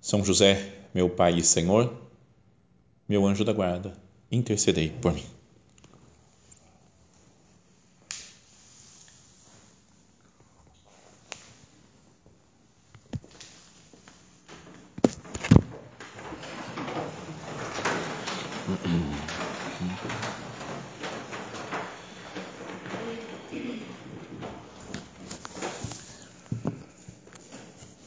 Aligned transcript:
são 0.00 0.24
José, 0.24 0.72
meu 0.94 1.08
Pai 1.08 1.38
e 1.38 1.42
Senhor, 1.44 1.92
meu 3.08 3.26
anjo 3.26 3.44
da 3.44 3.52
guarda, 3.52 3.92
intercedei 4.30 4.88
por 4.88 5.12
mim. 5.12 5.24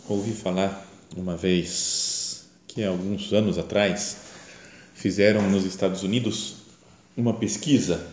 Ouvi 0.07 0.33
falar 0.33 0.92
uma 1.15 1.35
vez 1.35 2.45
que 2.67 2.83
há 2.83 2.89
alguns 2.89 3.31
anos 3.33 3.57
atrás 3.57 4.17
fizeram 4.93 5.49
nos 5.49 5.65
Estados 5.65 6.03
Unidos 6.03 6.55
uma 7.15 7.33
pesquisa 7.33 8.07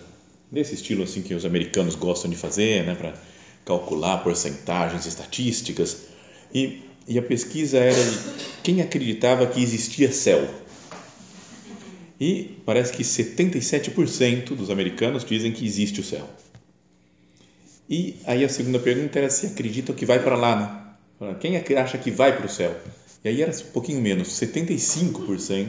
desse 0.50 0.74
estilo 0.74 1.04
assim 1.04 1.22
que 1.22 1.34
os 1.34 1.44
americanos 1.44 1.94
gostam 1.94 2.30
de 2.30 2.36
fazer, 2.36 2.84
né, 2.84 2.94
para 2.94 3.14
calcular 3.64 4.18
porcentagens 4.18 5.06
estatísticas 5.06 6.04
e, 6.52 6.82
e 7.06 7.18
a 7.18 7.22
pesquisa 7.22 7.78
era 7.78 8.02
de 8.02 8.18
quem 8.62 8.82
acreditava 8.82 9.46
que 9.46 9.62
existia 9.62 10.12
céu. 10.12 10.48
E 12.20 12.58
parece 12.66 12.92
que 12.92 13.02
77% 13.02 14.54
dos 14.54 14.68
americanos 14.68 15.24
dizem 15.24 15.52
que 15.52 15.64
existe 15.64 16.00
o 16.00 16.04
céu. 16.04 16.28
E 17.88 18.16
aí 18.26 18.44
a 18.44 18.48
segunda 18.48 18.78
pergunta 18.78 19.18
era 19.18 19.30
se 19.30 19.46
acreditam 19.46 19.94
que 19.94 20.04
vai 20.04 20.22
para 20.22 20.36
lá, 20.36 20.56
né? 20.56 20.79
Quem 21.38 21.56
é 21.56 21.78
acha 21.78 21.98
que 21.98 22.10
vai 22.10 22.34
para 22.34 22.46
o 22.46 22.48
céu? 22.48 22.74
E 23.22 23.28
aí 23.28 23.42
era 23.42 23.50
um 23.50 23.72
pouquinho 23.72 24.00
menos, 24.00 24.28
75% 24.28 25.68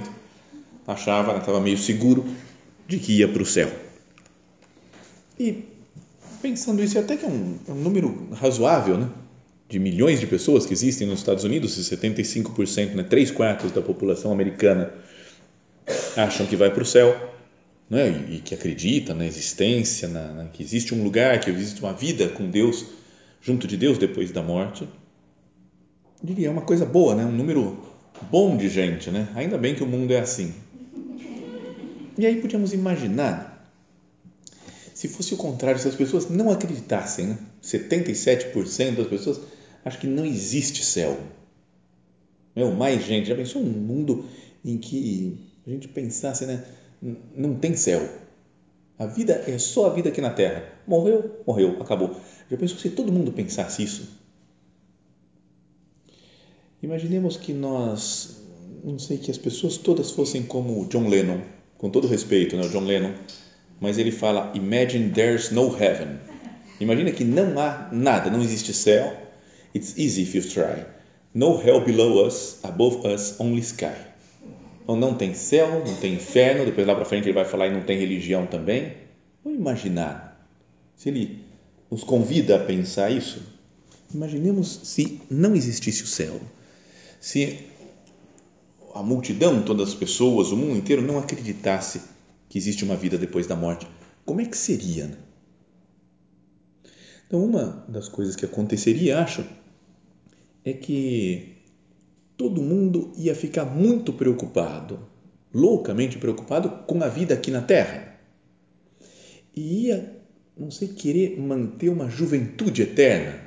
achava, 0.88 1.38
estava 1.38 1.60
meio 1.60 1.78
seguro 1.78 2.26
de 2.88 2.98
que 2.98 3.18
ia 3.18 3.28
para 3.28 3.42
o 3.42 3.46
céu. 3.46 3.70
E 5.38 5.66
pensando 6.42 6.82
isso, 6.82 6.98
até 6.98 7.18
que 7.18 7.26
é 7.26 7.28
um, 7.28 7.58
é 7.68 7.72
um 7.72 7.76
número 7.76 8.30
razoável, 8.34 8.98
né? 8.98 9.10
de 9.68 9.80
milhões 9.80 10.20
de 10.20 10.28
pessoas 10.28 10.66
que 10.66 10.74
existem 10.74 11.08
nos 11.08 11.20
Estados 11.20 11.46
Unidos, 11.46 11.78
e 11.78 11.96
75%, 11.96 12.94
né, 12.94 13.04
3 13.04 13.32
quartos 13.32 13.72
da 13.72 13.82
população 13.82 14.32
americana 14.32 14.92
acham 16.18 16.46
que 16.46 16.58
vai 16.58 16.70
para 16.70 16.84
o 16.84 16.86
céu, 16.86 17.16
né, 17.90 18.10
e, 18.30 18.36
e, 18.36 18.40
que 18.40 18.54
acredita 18.54 19.14
na 19.14 19.26
existência, 19.26 20.10
na, 20.10 20.28
na, 20.34 20.46
que 20.46 20.62
existe 20.62 20.94
um 20.94 21.02
lugar, 21.02 21.40
que 21.40 21.50
existe 21.50 21.80
uma 21.82 21.94
vida 21.94 22.28
com 22.28 22.50
Deus, 22.50 22.86
junto 23.42 23.66
de 23.66 23.78
Deus 23.78 23.98
depois 23.98 24.30
da 24.32 24.44
morte 24.44 24.86
diria, 26.24 26.48
é 26.48 26.52
uma 26.52 26.62
coisa 26.62 26.86
boa, 26.86 27.16
né? 27.16 27.26
um 27.26 27.32
número 27.32 27.78
bom 28.30 28.56
de 28.58 28.70
gente, 28.70 29.10
né? 29.10 29.30
ainda 29.36 29.58
bem 29.58 29.76
que 29.76 29.84
o 29.84 29.88
mundo 29.88 30.12
é 30.12 30.20
assim. 30.20 30.54
E 32.18 32.26
aí 32.26 32.42
podíamos 32.42 32.74
imaginar 32.74 33.52
se 35.02 35.08
fosse 35.08 35.34
o 35.34 35.38
contrário, 35.38 35.82
se 35.82 35.88
as 35.88 35.96
pessoas 35.96 36.30
não 36.30 36.52
acreditassem, 36.52 37.26
né? 37.26 37.40
77% 37.64 38.96
das 38.98 39.08
pessoas 39.08 39.42
acham 39.84 40.00
que 40.00 40.06
não 40.06 40.24
existe 40.24 40.86
céu. 40.86 41.18
Meu, 42.56 42.72
mais 42.72 43.04
gente, 43.04 43.28
já 43.28 43.36
pensou 43.36 43.64
um 43.64 43.66
mundo 43.66 44.26
em 44.64 44.78
que 44.78 45.40
a 45.66 45.72
gente 45.72 45.88
pensasse, 45.88 46.46
né? 46.46 46.64
Não 47.36 47.56
tem 47.56 47.76
céu. 47.76 48.08
A 49.00 49.08
vida 49.08 49.44
é 49.48 49.58
só 49.58 49.88
a 49.88 49.90
vida 49.90 50.10
aqui 50.10 50.22
na 50.22 50.30
Terra. 50.30 50.66
Morreu, 50.86 51.42
morreu, 51.48 51.82
acabou. 51.82 52.16
Já 52.52 52.56
pensou 52.56 52.78
se 52.78 52.92
todo 52.92 53.12
mundo 53.12 53.32
pensasse 53.32 53.82
isso? 53.82 54.21
Imaginemos 56.84 57.38
que 57.38 57.54
nós, 57.54 58.42
não 58.84 58.98
sei, 58.98 59.20
que 59.20 59.30
as 59.30 59.38
pessoas 59.38 59.78
todas 59.78 60.10
fossem 60.10 60.42
como 60.42 60.84
John 60.88 61.08
Lennon, 61.08 61.42
com 61.78 61.92
todo 61.92 62.08
respeito, 62.08 62.58
né, 62.58 62.68
John 62.70 62.86
Lennon, 62.86 63.14
mas 63.80 64.00
ele 64.00 64.12
fala: 64.12 64.52
Imagine 64.56 65.12
there's 65.12 65.52
no 65.52 65.68
heaven. 65.68 66.18
Imagina 66.80 67.12
que 67.12 67.24
não 67.24 67.60
há 67.60 67.88
nada, 67.92 68.32
não 68.32 68.42
existe 68.42 68.74
céu. 68.74 69.16
It's 69.76 69.96
easy 69.96 70.24
if 70.24 70.34
you 70.34 70.42
try. 70.42 70.84
No 71.36 71.62
hell 71.62 71.86
below 71.86 72.26
us, 72.26 72.58
above 72.64 73.08
us, 73.08 73.40
only 73.40 73.62
sky. 73.62 73.94
Então 74.82 74.96
não 74.96 75.14
tem 75.14 75.36
céu, 75.36 75.84
não 75.86 75.96
tem 75.98 76.16
inferno. 76.16 76.66
Depois 76.66 76.88
lá 76.88 76.96
para 76.96 77.06
frente 77.06 77.26
ele 77.26 77.36
vai 77.36 77.46
falar 77.46 77.68
e 77.68 77.72
não 77.72 77.84
tem 77.84 78.00
religião 78.00 78.48
também. 78.48 78.94
Vamos 79.44 79.60
imaginar 79.60 80.50
se 80.96 81.10
ele 81.10 81.44
nos 81.92 82.04
convida 82.04 82.56
a 82.56 82.60
pensar 82.60 83.12
isso. 83.12 83.40
Imaginemos 84.12 84.80
se 84.84 85.22
não 85.30 85.56
existisse 85.56 86.02
o 86.02 86.08
céu 86.08 86.42
se 87.22 87.60
a 88.96 89.04
multidão, 89.04 89.62
todas 89.62 89.90
as 89.90 89.96
pessoas, 89.96 90.52
o 90.52 90.58
mundo 90.58 90.76
inteiro 90.76 91.04
não 91.04 91.20
acreditasse 91.20 92.02
que 92.50 92.58
existe 92.58 92.84
uma 92.84 92.96
vida 92.98 93.18
depois 93.18 93.46
da 93.46 93.56
morte, 93.56 93.88
como 94.26 94.42
é 94.42 94.46
que 94.46 94.58
seria? 94.58 95.06
Né? 95.06 95.18
Então, 97.28 97.46
uma 97.46 97.86
das 97.88 98.10
coisas 98.10 98.36
que 98.36 98.44
aconteceria, 98.44 99.20
acho, 99.20 99.46
é 100.66 100.74
que 100.74 101.58
todo 102.36 102.62
mundo 102.62 103.14
ia 103.16 103.36
ficar 103.36 103.66
muito 103.66 104.12
preocupado, 104.12 105.00
loucamente 105.54 106.18
preocupado 106.18 106.70
com 106.88 107.02
a 107.04 107.08
vida 107.08 107.36
aqui 107.36 107.52
na 107.52 107.62
Terra. 107.62 108.20
E 109.56 109.86
ia, 109.86 110.22
não 110.58 110.72
sei, 110.72 110.88
querer 110.88 111.40
manter 111.40 111.90
uma 111.90 112.10
juventude 112.10 112.82
eterna, 112.82 113.40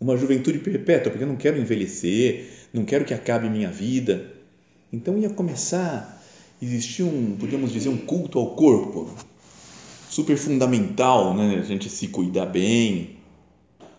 uma 0.00 0.16
juventude 0.16 0.60
perpétua, 0.60 1.10
porque 1.10 1.24
eu 1.24 1.28
não 1.28 1.36
quero 1.36 1.58
envelhecer, 1.58 2.63
não 2.74 2.84
quero 2.84 3.04
que 3.04 3.14
acabe 3.14 3.48
minha 3.48 3.70
vida. 3.70 4.32
Então 4.92 5.16
ia 5.16 5.30
começar 5.30 6.20
a 6.60 6.64
existir 6.64 7.04
um, 7.04 7.36
podemos 7.38 7.72
dizer, 7.72 7.88
um 7.88 7.96
culto 7.96 8.36
ao 8.36 8.56
corpo, 8.56 9.08
super 10.10 10.36
fundamental, 10.36 11.32
né? 11.34 11.56
A 11.60 11.62
gente 11.62 11.88
se 11.88 12.08
cuidar 12.08 12.46
bem. 12.46 13.16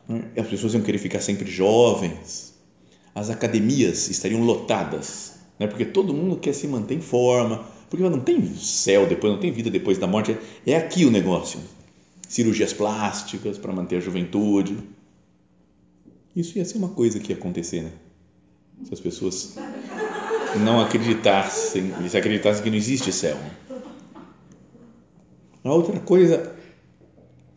Né? 0.10 0.26
As 0.38 0.48
pessoas 0.48 0.74
iam 0.74 0.84
querer 0.84 0.98
ficar 0.98 1.22
sempre 1.22 1.50
jovens. 1.50 2.54
As 3.16 3.30
academias 3.30 4.10
estariam 4.10 4.44
lotadas, 4.44 5.36
né? 5.58 5.68
Porque 5.68 5.86
todo 5.86 6.14
mundo 6.14 6.36
quer 6.36 6.54
se 6.54 6.68
manter 6.68 6.96
em 6.96 7.02
forma, 7.02 7.66
porque 7.90 8.08
não 8.10 8.20
tem 8.20 8.46
céu 8.58 9.08
depois, 9.08 9.32
não 9.32 9.40
tem 9.40 9.54
vida 9.54 9.70
depois 9.70 9.98
da 9.98 10.06
morte. 10.06 10.38
É 10.68 10.76
aqui 10.76 11.06
o 11.06 11.12
negócio. 11.12 11.62
Cirurgias 12.28 12.74
plásticas 12.74 13.58
para 13.58 13.72
manter 13.72 13.98
a 13.98 14.02
juventude. 14.02 14.78
Isso 16.36 16.58
ia 16.58 16.66
ser 16.66 16.78
uma 16.78 16.90
coisa 16.90 17.22
que 17.22 17.32
ia 17.32 17.38
acontecer, 17.38 17.82
né? 17.82 17.92
Se 18.84 18.94
as 18.94 19.00
pessoas 19.00 19.56
não 20.64 20.80
acreditassem, 20.80 21.92
se 22.10 22.18
acreditassem 22.18 22.64
que 22.64 22.70
não 22.70 22.78
existe 22.78 23.12
céu. 23.12 23.38
A 25.64 25.74
outra 25.74 26.00
coisa 26.00 26.56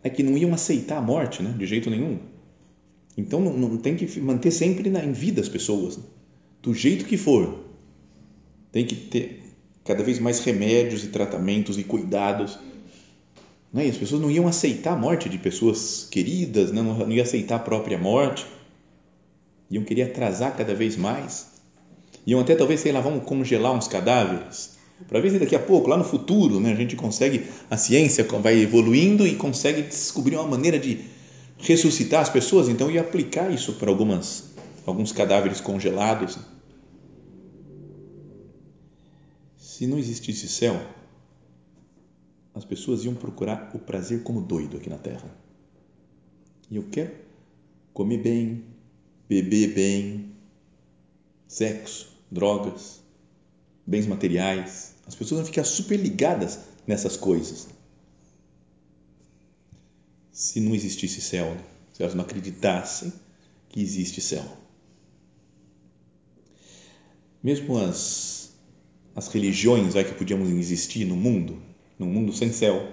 é 0.02 0.08
que 0.08 0.22
não 0.22 0.36
iam 0.36 0.54
aceitar 0.54 0.98
a 0.98 1.02
morte, 1.02 1.42
né? 1.42 1.54
de 1.56 1.66
jeito 1.66 1.90
nenhum. 1.90 2.18
Então 3.16 3.40
não, 3.40 3.52
não 3.52 3.76
tem 3.76 3.96
que 3.96 4.20
manter 4.20 4.50
sempre 4.50 4.88
na, 4.88 5.04
em 5.04 5.12
vida 5.12 5.40
as 5.40 5.48
pessoas, 5.48 5.96
né? 5.96 6.04
do 6.62 6.72
jeito 6.72 7.04
que 7.04 7.16
for. 7.16 7.64
Tem 8.72 8.86
que 8.86 8.94
ter 8.94 9.42
cada 9.84 10.02
vez 10.02 10.18
mais 10.18 10.40
remédios 10.40 11.04
e 11.04 11.08
tratamentos 11.08 11.78
e 11.78 11.84
cuidados. 11.84 12.58
Né? 13.72 13.86
E 13.86 13.90
as 13.90 13.96
pessoas 13.96 14.22
não 14.22 14.30
iam 14.30 14.46
aceitar 14.46 14.92
a 14.92 14.96
morte 14.96 15.28
de 15.28 15.36
pessoas 15.36 16.06
queridas, 16.10 16.72
né? 16.72 16.80
não, 16.80 16.96
não 16.98 17.12
iam 17.12 17.22
aceitar 17.22 17.56
a 17.56 17.60
própria 17.60 17.98
morte 17.98 18.46
iam 19.70 19.84
querer 19.84 20.02
atrasar 20.02 20.56
cada 20.56 20.74
vez 20.74 20.96
mais, 20.96 21.46
iam 22.26 22.40
até 22.40 22.54
talvez, 22.54 22.80
sei 22.80 22.92
lá, 22.92 23.00
vamos 23.00 23.24
congelar 23.24 23.72
uns 23.72 23.88
cadáveres, 23.88 24.78
para 25.06 25.20
ver 25.20 25.30
se 25.30 25.38
daqui 25.38 25.54
a 25.54 25.60
pouco, 25.60 25.88
lá 25.88 25.96
no 25.96 26.04
futuro, 26.04 26.58
né, 26.58 26.72
a 26.72 26.76
gente 26.76 26.96
consegue, 26.96 27.46
a 27.70 27.76
ciência 27.76 28.24
vai 28.24 28.58
evoluindo 28.58 29.26
e 29.26 29.36
consegue 29.36 29.82
descobrir 29.82 30.36
uma 30.36 30.48
maneira 30.48 30.78
de 30.78 31.04
ressuscitar 31.58 32.20
as 32.20 32.28
pessoas, 32.28 32.68
então 32.68 32.90
ia 32.90 33.00
aplicar 33.00 33.52
isso 33.52 33.74
para 33.74 33.90
algumas, 33.90 34.44
alguns 34.86 35.12
cadáveres 35.12 35.60
congelados. 35.60 36.38
Se 39.56 39.86
não 39.86 39.98
existisse 39.98 40.48
céu, 40.48 40.80
as 42.54 42.64
pessoas 42.64 43.04
iam 43.04 43.14
procurar 43.14 43.70
o 43.74 43.78
prazer 43.78 44.24
como 44.24 44.40
doido 44.40 44.76
aqui 44.76 44.90
na 44.90 44.98
Terra. 44.98 45.30
E 46.68 46.76
eu 46.76 46.84
quero 46.90 47.12
comer 47.92 48.18
bem, 48.18 48.64
beber 49.28 49.74
bem, 49.74 50.32
sexo, 51.46 52.08
drogas, 52.30 53.00
bens 53.86 54.06
materiais. 54.06 54.94
As 55.06 55.14
pessoas 55.14 55.40
vão 55.40 55.46
ficar 55.46 55.64
super 55.64 55.98
ligadas 55.98 56.60
nessas 56.86 57.16
coisas. 57.16 57.68
Se 60.32 60.60
não 60.60 60.74
existisse 60.74 61.20
céu, 61.20 61.56
se 61.92 62.02
elas 62.02 62.14
não 62.14 62.24
acreditassem 62.24 63.12
que 63.68 63.80
existe 63.80 64.20
céu. 64.20 64.44
Mesmo 67.42 67.78
as, 67.78 68.50
as 69.14 69.28
religiões 69.28 69.94
vai, 69.94 70.04
que 70.04 70.14
podiam 70.14 70.40
existir 70.58 71.04
no 71.04 71.16
mundo, 71.16 71.60
num 71.98 72.06
mundo 72.06 72.32
sem 72.32 72.52
céu, 72.52 72.92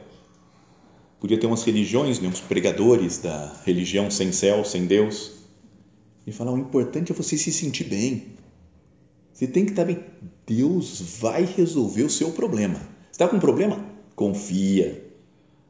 podia 1.20 1.40
ter 1.40 1.48
umas 1.48 1.64
religiões, 1.64 2.20
né, 2.20 2.28
uns 2.28 2.42
pregadores 2.42 3.20
da 3.20 3.62
religião 3.66 4.12
sem 4.12 4.32
céu, 4.32 4.64
sem 4.64 4.86
Deus, 4.86 5.45
e 6.26 6.32
falar: 6.32 6.52
o 6.52 6.58
importante 6.58 7.12
é 7.12 7.16
você 7.16 7.38
se 7.38 7.52
sentir 7.52 7.86
bem. 7.86 8.34
Você 9.34 9.48
tem 9.48 9.66
que 9.66 9.72
estar 9.72 9.86
bem. 9.86 10.00
Deus 10.48 11.20
vai 11.20 11.44
resolver 11.46 12.04
o 12.04 12.10
seu 12.10 12.32
problema. 12.32 12.80
Está 13.12 13.28
com 13.28 13.36
um 13.36 13.40
problema? 13.40 13.84
Confia. 14.16 15.04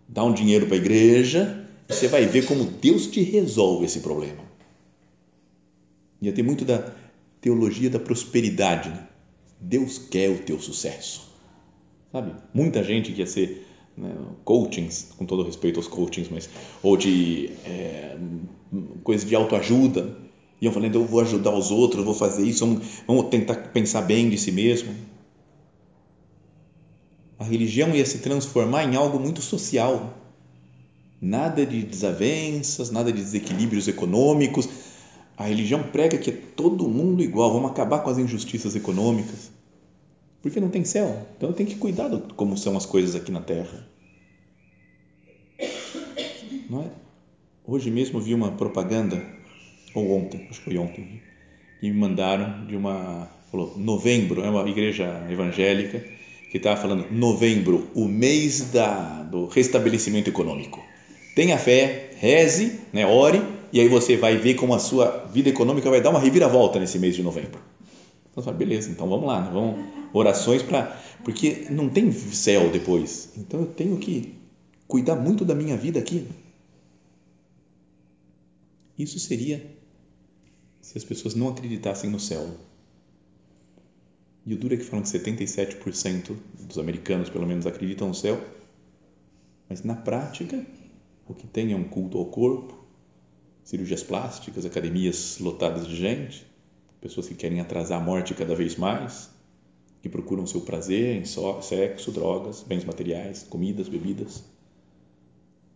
Dá 0.08 0.24
um 0.24 0.34
dinheiro 0.34 0.68
para 0.68 0.76
a 0.76 0.80
igreja 0.80 1.66
você 1.88 2.08
vai 2.08 2.26
ver 2.26 2.46
como 2.46 2.64
Deus 2.64 3.08
te 3.08 3.22
resolve 3.22 3.86
esse 3.86 4.00
problema. 4.00 4.44
Ia 6.22 6.34
ter 6.34 6.44
muito 6.44 6.66
da 6.66 6.94
teologia 7.40 7.90
da 7.90 8.00
prosperidade. 8.00 8.90
Né? 8.90 9.08
Deus 9.60 10.00
quer 10.00 10.30
o 10.30 10.40
teu 10.40 10.60
sucesso. 10.60 11.32
Sabe? 12.12 12.34
Muita 12.54 12.84
gente 12.84 13.12
que 13.12 13.20
ia 13.20 13.28
ser 13.28 13.68
né, 13.96 14.16
coachings, 14.44 15.14
com 15.16 15.26
todo 15.26 15.44
respeito 15.44 15.78
aos 15.78 15.88
coachings, 15.88 16.30
mas, 16.30 16.50
ou 16.82 16.98
de 16.98 17.52
é, 17.66 18.18
coisas 19.04 19.28
de 19.28 19.36
autoajuda, 19.36 20.18
iam 20.62 20.72
falando, 20.72 20.96
eu 20.96 21.06
vou 21.06 21.22
ajudar 21.22 21.52
os 21.52 21.72
outros, 21.72 22.04
vou 22.04 22.14
fazer 22.14 22.44
isso, 22.46 22.66
vamos, 22.66 22.86
vamos 23.08 23.30
tentar 23.30 23.56
pensar 23.56 24.02
bem 24.02 24.30
de 24.30 24.38
si 24.38 24.52
mesmo. 24.52 24.94
A 27.38 27.44
religião 27.44 27.94
ia 27.94 28.06
se 28.06 28.20
transformar 28.20 28.84
em 28.84 28.96
algo 28.96 29.20
muito 29.20 29.42
social 29.42 30.14
nada 31.22 31.66
de 31.66 31.82
desavenças, 31.82 32.92
nada 32.92 33.12
de 33.12 33.22
desequilíbrios 33.22 33.88
econômicos. 33.88 34.70
A 35.38 35.46
religião 35.46 35.84
prega 35.84 36.18
que 36.18 36.30
é 36.30 36.34
todo 36.34 36.88
mundo 36.88 37.22
igual, 37.22 37.52
vamos 37.52 37.72
acabar 37.72 38.00
com 38.00 38.10
as 38.10 38.18
injustiças 38.18 38.76
econômicas. 38.76 39.52
Porque 40.42 40.60
não 40.60 40.70
tem 40.70 40.86
céu. 40.86 41.26
Então 41.36 41.52
tem 41.52 41.66
que 41.66 41.76
cuidar 41.76 42.08
de 42.08 42.34
como 42.36 42.58
são 42.58 42.78
as 42.78 42.86
coisas 42.86 43.16
aqui 43.16 43.32
na 43.32 43.42
terra. 43.42 43.88
Não 46.70 46.84
é? 46.84 46.92
Hoje 47.66 47.90
mesmo 47.90 48.22
vi 48.22 48.34
uma 48.34 48.52
propaganda, 48.52 49.22
ou 49.96 50.12
ontem, 50.12 50.48
acho 50.50 50.60
que 50.60 50.66
foi 50.66 50.78
ontem, 50.78 51.22
que 51.80 51.90
me 51.90 51.98
mandaram 51.98 52.66
de 52.68 52.76
uma. 52.76 53.30
Falou, 53.50 53.78
novembro, 53.78 54.44
é 54.44 54.50
uma 54.50 54.68
igreja 54.70 55.26
evangélica 55.30 56.04
que 56.52 56.58
estava 56.58 56.80
falando 56.80 57.12
novembro, 57.12 57.90
o 57.94 58.06
mês 58.06 58.72
da, 58.72 59.24
do 59.24 59.48
restabelecimento 59.48 60.30
econômico 60.30 60.82
tenha 61.36 61.58
fé, 61.58 62.12
reze, 62.16 62.80
né, 62.94 63.06
ore, 63.06 63.42
e 63.74 63.80
aí 63.82 63.90
você 63.90 64.16
vai 64.16 64.38
ver 64.38 64.54
como 64.56 64.74
a 64.74 64.80
sua 64.80 65.30
vida 65.32 65.50
econômica 65.50 65.90
vai 65.90 66.02
dar 66.02 66.10
uma 66.12 66.20
reviravolta 66.20 66.80
nesse 66.80 66.98
mês 66.98 67.14
de 67.14 67.22
novembro. 67.22 67.60
Então, 68.32 68.42
fala, 68.42 68.56
beleza, 68.56 68.90
então 68.90 69.08
vamos 69.08 69.28
lá, 69.28 69.42
né, 69.42 69.50
vamos 69.52 69.86
orações 70.14 70.64
para. 70.64 70.98
Porque 71.26 71.66
não 71.70 71.90
tem 71.90 72.12
céu 72.12 72.70
depois, 72.70 73.34
então 73.38 73.60
eu 73.60 73.66
tenho 73.66 73.98
que 73.98 74.36
cuidar 74.88 75.16
muito 75.16 75.44
da 75.44 75.54
minha 75.54 75.76
vida 75.76 76.00
aqui. 76.00 76.26
Isso 78.98 79.20
seria 79.20 79.75
se 80.86 81.00
as 81.00 81.04
pessoas 81.04 81.34
não 81.34 81.50
acreditassem 81.50 82.12
no 82.12 82.20
céu. 82.20 82.48
E 84.46 84.54
o 84.54 84.58
duro 84.58 84.76
é 84.76 84.78
que 84.78 84.84
falam 84.84 85.04
que 85.04 85.10
77% 85.10 86.36
dos 86.60 86.78
americanos, 86.78 87.28
pelo 87.28 87.48
menos, 87.48 87.66
acreditam 87.66 88.08
no 88.08 88.14
céu, 88.14 88.40
mas 89.68 89.84
na 89.84 89.96
prática 89.96 90.64
o 91.28 91.34
que 91.34 91.48
tem 91.48 91.74
é 91.74 91.76
um 91.76 91.86
culto 91.86 92.20
ao 92.20 92.26
corpo, 92.26 92.86
cirurgias 93.64 94.04
plásticas, 94.04 94.64
academias 94.64 95.40
lotadas 95.40 95.88
de 95.88 95.96
gente, 95.96 96.46
pessoas 97.02 97.28
que 97.28 97.34
querem 97.34 97.60
atrasar 97.60 98.00
a 98.00 98.04
morte 98.04 98.36
cada 98.36 98.54
vez 98.54 98.76
mais, 98.76 99.32
que 100.04 100.08
procuram 100.08 100.46
seu 100.46 100.62
prazer 100.62 101.16
em 101.16 101.26
sexo, 101.26 102.12
drogas, 102.12 102.62
bens 102.62 102.86
materiais, 102.86 103.42
comidas, 103.42 103.90
bebidas. 103.90 104.44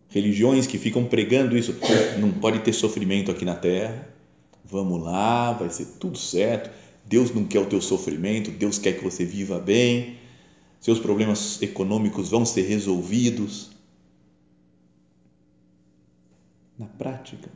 Religiões 0.08 0.68
que 0.68 0.78
ficam 0.78 1.04
pregando 1.04 1.58
isso, 1.58 1.74
não 2.20 2.30
pode 2.30 2.60
ter 2.60 2.72
sofrimento 2.72 3.32
aqui 3.32 3.44
na 3.44 3.56
terra, 3.56 4.19
vamos 4.64 5.02
lá, 5.02 5.52
vai 5.52 5.70
ser 5.70 5.86
tudo 5.98 6.18
certo, 6.18 6.70
Deus 7.04 7.34
não 7.34 7.44
quer 7.44 7.60
o 7.60 7.66
teu 7.66 7.80
sofrimento, 7.80 8.50
Deus 8.50 8.78
quer 8.78 8.92
que 8.92 9.04
você 9.04 9.24
viva 9.24 9.58
bem, 9.58 10.18
seus 10.80 10.98
problemas 10.98 11.60
econômicos 11.60 12.30
vão 12.30 12.44
ser 12.44 12.62
resolvidos 12.62 13.70
na 16.78 16.86
prática, 16.86 17.50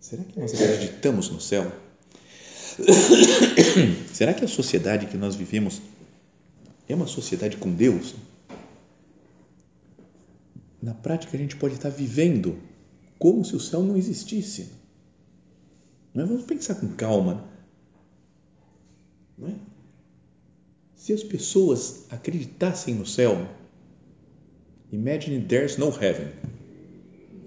será 0.00 0.24
que 0.24 0.38
nós 0.38 0.52
acreditamos 0.54 1.30
no 1.30 1.40
céu? 1.40 1.70
será 4.12 4.34
que 4.34 4.44
a 4.44 4.48
sociedade 4.48 5.06
que 5.06 5.16
nós 5.16 5.36
vivemos 5.36 5.80
é 6.88 6.94
uma 6.94 7.06
sociedade 7.06 7.56
com 7.56 7.70
Deus? 7.70 8.14
Na 10.82 10.94
prática, 10.94 11.36
a 11.36 11.40
gente 11.40 11.56
pode 11.56 11.74
estar 11.74 11.90
vivendo 11.90 12.58
como 13.18 13.44
se 13.44 13.54
o 13.54 13.60
céu 13.60 13.82
não 13.82 13.96
existisse. 13.96 14.79
Mas 16.14 16.28
vamos 16.28 16.44
pensar 16.44 16.74
com 16.76 16.88
calma. 16.88 17.44
Não 19.38 19.48
é? 19.48 19.54
Se 20.94 21.12
as 21.12 21.22
pessoas 21.22 22.04
acreditassem 22.10 22.94
no 22.94 23.06
céu, 23.06 23.48
imagine 24.92 25.40
there's 25.44 25.76
no 25.76 25.88
heaven 25.88 26.30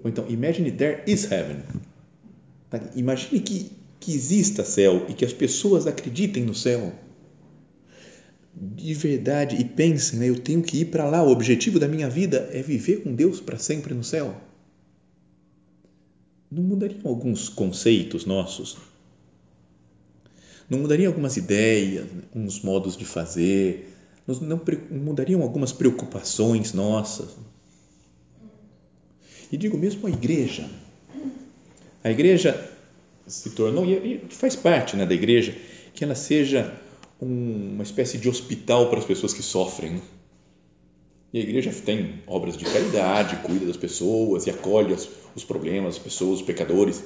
ou 0.04 0.10
então, 0.10 0.26
imagine 0.28 0.70
there 0.70 1.02
is 1.06 1.24
heaven. 1.32 1.62
Tá? 2.68 2.78
Imagine 2.94 3.40
que, 3.40 3.70
que 3.98 4.14
exista 4.14 4.62
céu 4.62 5.06
e 5.08 5.14
que 5.14 5.24
as 5.24 5.32
pessoas 5.32 5.86
acreditem 5.86 6.44
no 6.44 6.54
céu. 6.54 6.92
De 8.54 8.92
verdade, 8.92 9.56
e 9.56 9.64
pensem, 9.64 10.18
né? 10.18 10.28
eu 10.28 10.38
tenho 10.38 10.62
que 10.62 10.82
ir 10.82 10.84
para 10.86 11.08
lá. 11.08 11.22
O 11.24 11.30
objetivo 11.30 11.80
da 11.80 11.88
minha 11.88 12.08
vida 12.10 12.50
é 12.52 12.62
viver 12.62 13.02
com 13.02 13.14
Deus 13.14 13.40
para 13.40 13.56
sempre 13.56 13.94
no 13.94 14.04
céu. 14.04 14.36
Não 16.54 16.62
mudariam 16.62 17.00
alguns 17.04 17.48
conceitos 17.48 18.24
nossos? 18.24 18.76
Não 20.70 20.78
mudariam 20.78 21.10
algumas 21.10 21.36
ideias, 21.36 22.06
uns 22.32 22.62
modos 22.62 22.96
de 22.96 23.04
fazer? 23.04 23.92
Não 24.40 24.60
mudariam 24.88 25.42
algumas 25.42 25.72
preocupações 25.72 26.72
nossas? 26.72 27.28
E 29.50 29.56
digo 29.56 29.76
mesmo 29.76 30.06
a 30.06 30.10
igreja. 30.10 30.70
A 32.04 32.10
igreja 32.12 32.70
se 33.26 33.50
tornou, 33.50 33.84
e 33.84 34.20
faz 34.30 34.54
parte 34.54 34.96
né, 34.96 35.04
da 35.04 35.14
igreja, 35.14 35.56
que 35.92 36.04
ela 36.04 36.14
seja 36.14 36.72
um, 37.20 37.72
uma 37.74 37.82
espécie 37.82 38.16
de 38.16 38.28
hospital 38.28 38.90
para 38.90 39.00
as 39.00 39.04
pessoas 39.04 39.34
que 39.34 39.42
sofrem. 39.42 40.00
E 41.34 41.38
a 41.38 41.42
igreja 41.42 41.72
tem 41.84 42.22
obras 42.28 42.56
de 42.56 42.64
caridade, 42.64 43.34
cuida 43.38 43.66
das 43.66 43.76
pessoas 43.76 44.46
e 44.46 44.50
acolhe 44.50 44.94
os, 45.34 45.44
problemas, 45.44 45.96
as 45.96 45.98
pessoas, 46.00 46.38
os 46.38 46.46
pecadores. 46.46 47.02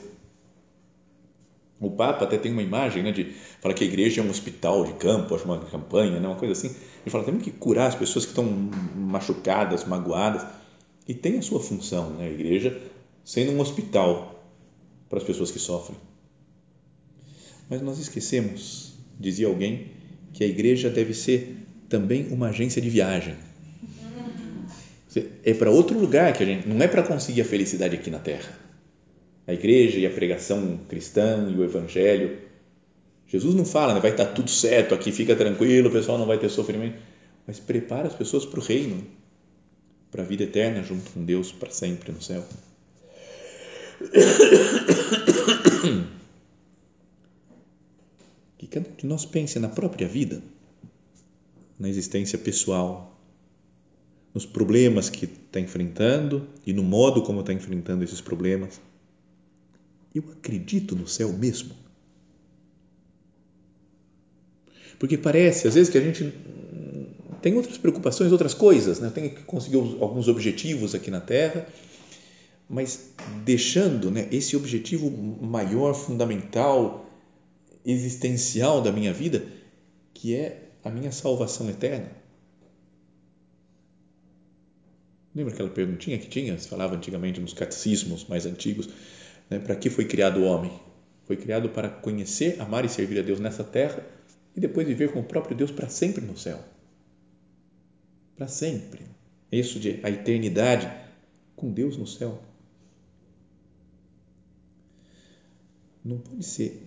O 1.80 1.90
Papa 1.90 2.26
até 2.26 2.36
tem 2.36 2.52
uma 2.52 2.62
imagem 2.62 3.02
né, 3.02 3.10
de 3.10 3.32
fala 3.62 3.72
que 3.72 3.82
a 3.82 3.86
igreja 3.86 4.20
é 4.20 4.24
um 4.24 4.28
hospital 4.28 4.84
de 4.84 4.92
campo, 4.92 5.34
acho 5.34 5.46
uma 5.46 5.58
campanha, 5.60 6.20
né, 6.20 6.28
uma 6.28 6.36
coisa 6.36 6.52
assim. 6.52 6.68
Ele 6.68 7.10
fala 7.10 7.24
temos 7.24 7.42
que 7.42 7.50
curar 7.50 7.86
as 7.86 7.94
pessoas 7.94 8.26
que 8.26 8.32
estão 8.32 8.44
machucadas, 8.94 9.86
magoadas 9.86 10.44
e 11.08 11.14
tem 11.14 11.38
a 11.38 11.42
sua 11.42 11.58
função, 11.58 12.10
né, 12.10 12.26
a 12.26 12.30
igreja, 12.30 12.78
sendo 13.24 13.52
um 13.52 13.60
hospital 13.60 14.44
para 15.08 15.20
as 15.20 15.24
pessoas 15.24 15.50
que 15.50 15.58
sofrem. 15.58 15.96
Mas 17.70 17.80
nós 17.80 17.98
esquecemos, 17.98 18.92
dizia 19.18 19.46
alguém, 19.46 19.92
que 20.34 20.44
a 20.44 20.46
igreja 20.46 20.90
deve 20.90 21.14
ser 21.14 21.66
também 21.88 22.28
uma 22.30 22.48
agência 22.48 22.82
de 22.82 22.90
viagem. 22.90 23.47
É 25.44 25.54
para 25.54 25.70
outro 25.70 25.98
lugar 25.98 26.32
que 26.32 26.42
a 26.42 26.46
gente, 26.46 26.68
não 26.68 26.82
é 26.82 26.88
para 26.88 27.02
conseguir 27.02 27.40
a 27.40 27.44
felicidade 27.44 27.96
aqui 27.96 28.10
na 28.10 28.18
terra. 28.18 28.52
A 29.46 29.54
igreja 29.54 29.98
e 29.98 30.06
a 30.06 30.10
pregação 30.10 30.78
cristã 30.88 31.48
e 31.50 31.58
o 31.58 31.64
evangelho. 31.64 32.38
Jesus 33.26 33.54
não 33.54 33.64
fala, 33.64 33.94
né, 33.94 34.00
vai 34.00 34.10
estar 34.10 34.26
tudo 34.26 34.50
certo 34.50 34.94
aqui, 34.94 35.10
fica 35.10 35.34
tranquilo, 35.34 35.88
o 35.88 35.92
pessoal 35.92 36.18
não 36.18 36.26
vai 36.26 36.38
ter 36.38 36.48
sofrimento. 36.48 36.98
Mas 37.46 37.58
prepara 37.58 38.08
as 38.08 38.14
pessoas 38.14 38.44
para 38.44 38.60
o 38.60 38.62
reino 38.62 39.06
para 40.10 40.22
a 40.22 40.26
vida 40.26 40.44
eterna 40.44 40.82
junto 40.82 41.10
com 41.10 41.24
Deus 41.24 41.52
para 41.52 41.70
sempre 41.70 42.12
no 42.12 42.22
céu. 42.22 42.44
Que 48.58 48.66
cada 48.66 48.90
um 48.90 48.96
de 48.96 49.06
nós 49.06 49.24
pense 49.24 49.56
na 49.60 49.68
própria 49.68 50.08
vida, 50.08 50.42
na 51.78 51.88
existência 51.88 52.36
pessoal, 52.36 53.16
nos 54.38 54.46
problemas 54.46 55.10
que 55.10 55.24
está 55.24 55.58
enfrentando 55.58 56.46
e 56.64 56.72
no 56.72 56.84
modo 56.84 57.22
como 57.22 57.40
está 57.40 57.52
enfrentando 57.52 58.04
esses 58.04 58.20
problemas. 58.20 58.80
Eu 60.14 60.22
acredito 60.30 60.94
no 60.94 61.08
céu 61.08 61.32
mesmo. 61.32 61.74
Porque 64.96 65.18
parece, 65.18 65.66
às 65.66 65.74
vezes, 65.74 65.90
que 65.90 65.98
a 65.98 66.00
gente 66.00 66.32
tem 67.42 67.56
outras 67.56 67.78
preocupações, 67.78 68.30
outras 68.30 68.54
coisas, 68.54 69.00
né? 69.00 69.10
tem 69.12 69.28
que 69.28 69.42
conseguir 69.42 69.78
alguns 70.00 70.28
objetivos 70.28 70.94
aqui 70.94 71.10
na 71.10 71.20
Terra, 71.20 71.66
mas 72.68 73.10
deixando 73.44 74.08
né, 74.08 74.28
esse 74.30 74.56
objetivo 74.56 75.10
maior, 75.10 75.94
fundamental, 75.94 77.10
existencial 77.84 78.80
da 78.80 78.92
minha 78.92 79.12
vida, 79.12 79.44
que 80.14 80.36
é 80.36 80.62
a 80.84 80.90
minha 80.90 81.10
salvação 81.10 81.68
eterna. 81.68 82.27
Lembra 85.38 85.54
aquela 85.54 85.70
perguntinha 85.70 86.18
que 86.18 86.26
tinha? 86.26 86.58
Se 86.58 86.66
falava 86.66 86.96
antigamente 86.96 87.40
nos 87.40 87.52
catecismos 87.52 88.26
mais 88.26 88.44
antigos, 88.44 88.88
né? 89.48 89.60
para 89.60 89.76
que 89.76 89.88
foi 89.88 90.04
criado 90.04 90.40
o 90.40 90.42
homem? 90.42 90.72
Foi 91.26 91.36
criado 91.36 91.68
para 91.68 91.88
conhecer, 91.88 92.60
amar 92.60 92.84
e 92.84 92.88
servir 92.88 93.20
a 93.20 93.22
Deus 93.22 93.38
nessa 93.38 93.62
terra 93.62 94.04
e 94.56 94.58
depois 94.58 94.84
viver 94.84 95.12
com 95.12 95.20
o 95.20 95.24
próprio 95.24 95.56
Deus 95.56 95.70
para 95.70 95.88
sempre 95.88 96.24
no 96.24 96.36
céu. 96.36 96.58
Para 98.34 98.48
sempre. 98.48 99.02
Isso 99.52 99.78
de 99.78 100.00
a 100.02 100.10
eternidade 100.10 100.92
com 101.54 101.70
Deus 101.70 101.96
no 101.96 102.06
céu. 102.08 102.42
Não 106.04 106.18
pode 106.18 106.44
ser, 106.44 106.82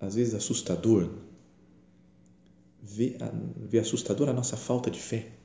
às 0.00 0.16
vezes, 0.16 0.34
assustador 0.34 1.08
ver, 2.82 3.16
ver 3.56 3.78
assustador 3.78 4.28
a 4.28 4.32
nossa 4.32 4.56
falta 4.56 4.90
de 4.90 4.98
fé. 4.98 5.39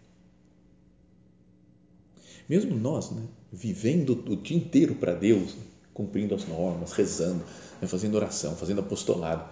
Mesmo 2.48 2.76
nós, 2.76 3.12
né, 3.12 3.24
vivendo 3.52 4.24
o 4.28 4.36
dia 4.36 4.58
inteiro 4.58 4.96
para 4.96 5.14
Deus, 5.14 5.56
cumprindo 5.94 6.36
as 6.36 6.48
normas, 6.48 6.92
rezando, 6.92 7.44
né, 7.82 7.88
fazendo 7.88 8.16
oração, 8.16 8.56
fazendo 8.56 8.82
apostolado. 8.82 9.50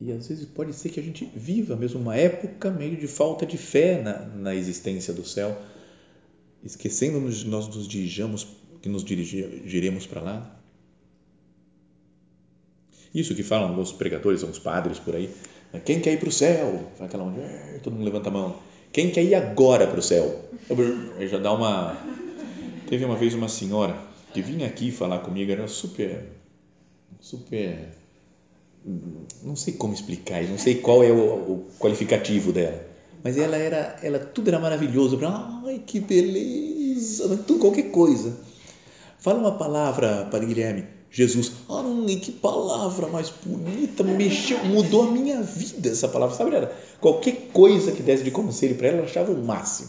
E 0.00 0.12
às 0.12 0.28
vezes 0.28 0.44
pode 0.44 0.72
ser 0.74 0.90
que 0.90 1.00
a 1.00 1.02
gente 1.02 1.24
viva 1.34 1.74
mesmo 1.74 2.00
uma 2.00 2.16
época 2.16 2.70
meio 2.70 2.96
de 2.96 3.08
falta 3.08 3.44
de 3.44 3.58
fé 3.58 4.00
na, 4.00 4.26
na 4.26 4.54
existência 4.54 5.12
do 5.12 5.24
céu, 5.24 5.56
esquecendo-nos 6.62 7.44
nós 7.44 7.66
nos 7.68 7.88
dirijamos, 7.88 8.46
que 8.80 8.88
nos 8.88 9.02
dirigiremos 9.02 10.06
para 10.06 10.20
lá. 10.20 10.60
Isso 13.12 13.34
que 13.34 13.42
falam 13.42 13.70
alguns 13.70 13.90
pregadores, 13.90 14.42
alguns 14.42 14.58
padres 14.58 14.98
por 14.98 15.16
aí. 15.16 15.34
Né, 15.72 15.80
quem 15.80 16.00
quer 16.00 16.12
ir 16.12 16.20
para 16.20 16.28
o 16.28 16.32
céu? 16.32 16.92
Aquela 17.00 17.24
onde 17.24 17.80
todo 17.82 17.94
mundo 17.94 18.04
levanta 18.04 18.28
a 18.28 18.32
mão. 18.32 18.67
Quem 18.92 19.10
quer 19.10 19.22
ir 19.22 19.34
agora 19.34 19.86
para 19.86 19.98
o 19.98 20.02
céu? 20.02 20.44
Aí 21.18 21.28
já 21.28 21.38
dá 21.38 21.52
uma. 21.52 21.96
Teve 22.88 23.04
uma 23.04 23.16
vez 23.16 23.34
uma 23.34 23.48
senhora 23.48 23.96
que 24.32 24.42
vinha 24.42 24.66
aqui 24.66 24.90
falar 24.90 25.20
comigo, 25.20 25.50
era 25.50 25.66
super, 25.68 26.24
super, 27.20 27.88
não 29.42 29.56
sei 29.56 29.74
como 29.74 29.94
explicar, 29.94 30.42
não 30.44 30.58
sei 30.58 30.76
qual 30.76 31.02
é 31.02 31.10
o, 31.10 31.16
o 31.16 31.66
qualificativo 31.78 32.52
dela, 32.52 32.82
mas 33.22 33.36
ela 33.36 33.56
era, 33.56 33.98
ela 34.02 34.18
tudo 34.18 34.48
era 34.48 34.58
maravilhoso, 34.58 35.18
ai 35.22 35.82
que 35.86 36.00
beleza, 36.00 37.36
tudo 37.46 37.60
qualquer 37.60 37.90
coisa. 37.90 38.36
Fala 39.18 39.38
uma 39.38 39.58
palavra 39.58 40.28
para 40.30 40.44
Guilherme, 40.44 40.84
Jesus, 41.10 41.52
ai 41.68 42.16
que 42.16 42.32
palavra 42.32 43.08
mais 43.08 43.32
bonita, 43.44 44.04
mexeu, 44.04 44.62
mudou 44.64 45.04
a 45.04 45.10
minha 45.10 45.42
vida 45.42 45.88
essa 45.88 46.06
palavra, 46.06 46.36
sabe? 46.36 46.68
Qualquer 47.00 47.48
coisa 47.52 47.92
que 47.92 48.02
desse 48.02 48.22
de 48.22 48.30
conselho 48.30 48.74
para 48.74 48.88
ela, 48.88 48.96
ela 48.98 49.06
achava 49.06 49.32
o 49.32 49.44
máximo. 49.44 49.88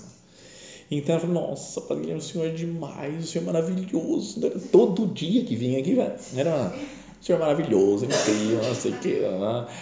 Então 0.89 1.15
ela 1.15 1.25
falou, 1.25 1.49
nossa, 1.49 1.81
Padre 1.81 2.13
o 2.13 2.21
senhor 2.21 2.47
é 2.47 2.51
demais, 2.51 3.23
o 3.23 3.27
senhor 3.27 3.43
é 3.43 3.45
maravilhoso. 3.45 4.39
Todo 4.71 5.05
dia 5.07 5.43
que 5.43 5.55
vinha 5.55 5.79
aqui, 5.79 5.95
era 6.35 6.73
o 7.21 7.23
senhor 7.23 7.37
é 7.37 7.41
maravilhoso, 7.41 8.05
incrível, 8.05 8.63
não 8.63 8.73
sei 8.73 8.91
o 8.91 8.95
que. 8.95 9.21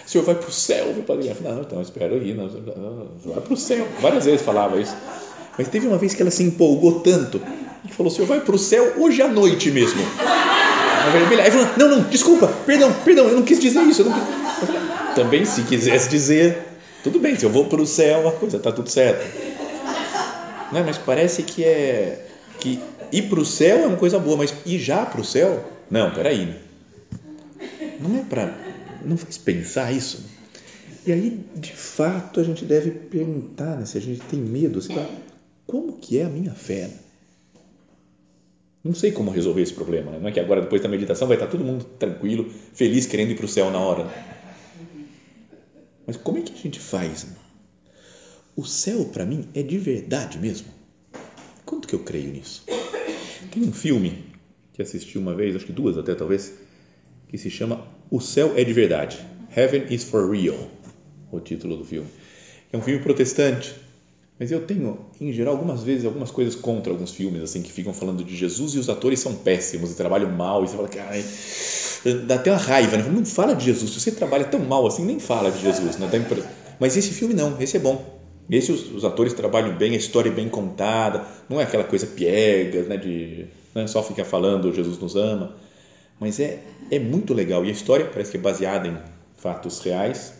O 0.06 0.08
senhor 0.08 0.24
vai 0.24 0.34
para 0.34 0.48
o 0.48 0.52
céu, 0.52 0.92
meu 0.92 1.04
Padre 1.04 1.22
Guilherme. 1.22 1.48
Não, 1.48 1.62
então, 1.62 1.80
espero 1.80 2.22
ir. 2.22 2.34
Não, 2.34 2.48
vai 3.24 3.40
para 3.40 3.54
o 3.54 3.56
céu. 3.56 3.86
Várias 4.00 4.24
vezes 4.24 4.42
falava 4.42 4.78
isso. 4.80 4.94
Mas 5.56 5.68
teve 5.68 5.86
uma 5.86 5.98
vez 5.98 6.14
que 6.14 6.20
ela 6.20 6.30
se 6.30 6.42
empolgou 6.42 7.00
tanto 7.00 7.40
que 7.86 7.94
falou, 7.94 8.12
o 8.12 8.14
senhor 8.14 8.26
vai 8.26 8.40
para 8.40 8.54
o 8.54 8.58
céu 8.58 8.94
hoje 8.98 9.22
à 9.22 9.28
noite 9.28 9.70
mesmo. 9.70 10.00
Aí 11.08 11.50
falou, 11.50 11.68
não, 11.76 11.88
não, 11.88 12.02
desculpa, 12.08 12.48
perdão, 12.66 12.92
perdão, 13.04 13.28
eu 13.28 13.36
não 13.36 13.42
quis 13.42 13.58
dizer 13.58 13.82
isso. 13.82 14.02
Eu 14.02 14.06
não 14.06 14.12
quis. 14.12 14.28
Eu 14.60 14.66
falei, 14.66 14.82
Também, 15.14 15.44
se 15.44 15.62
quisesse 15.62 16.08
dizer, 16.08 16.58
tudo 17.02 17.18
bem, 17.18 17.36
se 17.36 17.44
eu 17.44 17.50
vou 17.50 17.66
para 17.66 17.80
o 17.80 17.86
céu, 17.86 18.28
a 18.28 18.32
coisa 18.32 18.56
está 18.56 18.72
tudo 18.72 18.90
certo 18.90 19.24
né? 20.72 20.82
mas 20.84 20.98
parece 20.98 21.42
que 21.42 21.64
é 21.64 22.26
que 22.60 22.80
ir 23.12 23.22
para 23.28 23.40
o 23.40 23.44
céu 23.44 23.78
é 23.78 23.86
uma 23.86 23.96
coisa 23.96 24.18
boa, 24.18 24.36
mas 24.36 24.54
ir 24.66 24.78
já 24.78 25.06
para 25.06 25.20
o 25.20 25.24
céu, 25.24 25.64
não, 25.90 26.12
peraí, 26.12 26.56
não 28.00 28.18
é 28.18 28.22
para, 28.22 28.56
não 29.04 29.16
faz 29.16 29.38
pensar 29.38 29.92
isso. 29.92 30.24
E 31.06 31.12
aí, 31.12 31.40
de 31.54 31.72
fato, 31.72 32.40
a 32.40 32.44
gente 32.44 32.64
deve 32.64 32.90
perguntar, 32.90 33.76
né, 33.76 33.86
se 33.86 33.96
a 33.96 34.00
gente 34.00 34.20
tem 34.22 34.40
medo, 34.40 34.80
assim, 34.80 34.98
como 35.66 35.92
que 35.92 36.18
é 36.18 36.24
a 36.24 36.28
minha 36.28 36.52
fé? 36.52 36.90
Não 38.82 38.94
sei 38.94 39.10
como 39.10 39.30
resolver 39.30 39.62
esse 39.62 39.74
problema, 39.74 40.12
né? 40.12 40.18
não 40.20 40.28
é 40.28 40.32
que 40.32 40.38
agora, 40.38 40.60
depois 40.60 40.80
da 40.80 40.88
meditação, 40.88 41.26
vai 41.26 41.36
estar 41.36 41.48
todo 41.48 41.64
mundo 41.64 41.84
tranquilo, 41.98 42.50
feliz, 42.72 43.06
querendo 43.06 43.32
ir 43.32 43.36
para 43.36 43.44
o 43.44 43.48
céu 43.48 43.70
na 43.70 43.78
hora. 43.78 44.08
Mas 46.06 46.16
como 46.16 46.38
é 46.38 46.42
que 46.42 46.52
a 46.52 46.56
gente 46.56 46.78
faz? 46.78 47.26
O 48.56 48.64
céu 48.64 49.04
para 49.06 49.26
mim 49.26 49.48
é 49.54 49.62
de 49.62 49.78
verdade 49.78 50.38
mesmo? 50.38 50.68
Quanto 51.64 51.86
que 51.86 51.94
eu 51.94 52.00
creio 52.00 52.32
nisso? 52.32 52.64
Tem 53.50 53.62
um 53.62 53.72
filme 53.72 54.24
que 54.72 54.82
assisti 54.82 55.18
uma 55.18 55.34
vez, 55.34 55.56
acho 55.56 55.66
que 55.66 55.72
duas 55.72 55.98
até 55.98 56.14
talvez, 56.14 56.54
que 57.28 57.36
se 57.36 57.50
chama 57.50 57.86
O 58.10 58.20
Céu 58.20 58.54
é 58.56 58.64
de 58.64 58.72
Verdade. 58.72 59.18
Heaven 59.54 59.92
is 59.92 60.04
for 60.04 60.30
Real, 60.30 60.70
o 61.30 61.40
título 61.40 61.76
do 61.76 61.84
filme. 61.84 62.08
É 62.72 62.76
um 62.76 62.80
filme 62.80 63.02
protestante, 63.02 63.74
mas 64.38 64.52
eu 64.52 64.60
tenho, 64.60 64.98
em 65.20 65.32
geral, 65.32 65.54
algumas 65.54 65.82
vezes, 65.82 66.04
algumas 66.04 66.30
coisas 66.30 66.54
contra 66.54 66.92
alguns 66.92 67.12
filmes, 67.12 67.42
assim, 67.42 67.62
que 67.62 67.72
ficam 67.72 67.92
falando 67.92 68.22
de 68.22 68.36
Jesus 68.36 68.74
e 68.74 68.78
os 68.78 68.88
atores 68.88 69.20
são 69.20 69.34
péssimos 69.34 69.92
e 69.92 69.94
trabalham 69.94 70.30
mal, 70.30 70.64
e 70.64 70.68
você 70.68 70.76
fala, 70.76 70.88
cara, 70.88 71.16
dá 72.26 72.36
até 72.36 72.50
uma 72.50 72.58
raiva, 72.58 72.96
né? 72.96 73.08
não 73.08 73.24
fala 73.24 73.54
de 73.54 73.64
Jesus, 73.64 73.92
se 73.92 74.00
você 74.00 74.12
trabalha 74.12 74.44
tão 74.44 74.60
mal 74.60 74.86
assim, 74.86 75.04
nem 75.04 75.18
fala 75.18 75.50
de 75.50 75.60
Jesus, 75.60 75.96
né? 75.96 76.08
Mas 76.78 76.96
esse 76.96 77.10
filme 77.10 77.34
não, 77.34 77.60
esse 77.60 77.76
é 77.76 77.80
bom 77.80 78.18
esse 78.56 78.72
os, 78.72 78.90
os, 78.92 79.04
atores 79.04 79.34
trabalham 79.34 79.76
bem, 79.76 79.92
a 79.92 79.96
história 79.96 80.30
é 80.30 80.32
bem 80.32 80.48
contada, 80.48 81.24
não 81.48 81.60
é 81.60 81.64
aquela 81.64 81.84
coisa 81.84 82.06
piegas, 82.06 82.88
né, 82.88 82.96
de 82.96 83.46
né, 83.74 83.86
só 83.86 84.02
ficar 84.02 84.24
falando 84.24 84.72
Jesus 84.72 84.98
nos 84.98 85.16
ama, 85.16 85.54
mas 86.18 86.40
é, 86.40 86.60
é 86.90 86.98
muito 86.98 87.34
legal 87.34 87.64
e 87.64 87.68
a 87.68 87.72
história 87.72 88.06
parece 88.06 88.30
que 88.30 88.36
é 88.38 88.40
baseada 88.40 88.88
em 88.88 88.96
fatos 89.36 89.80
reais 89.80 90.32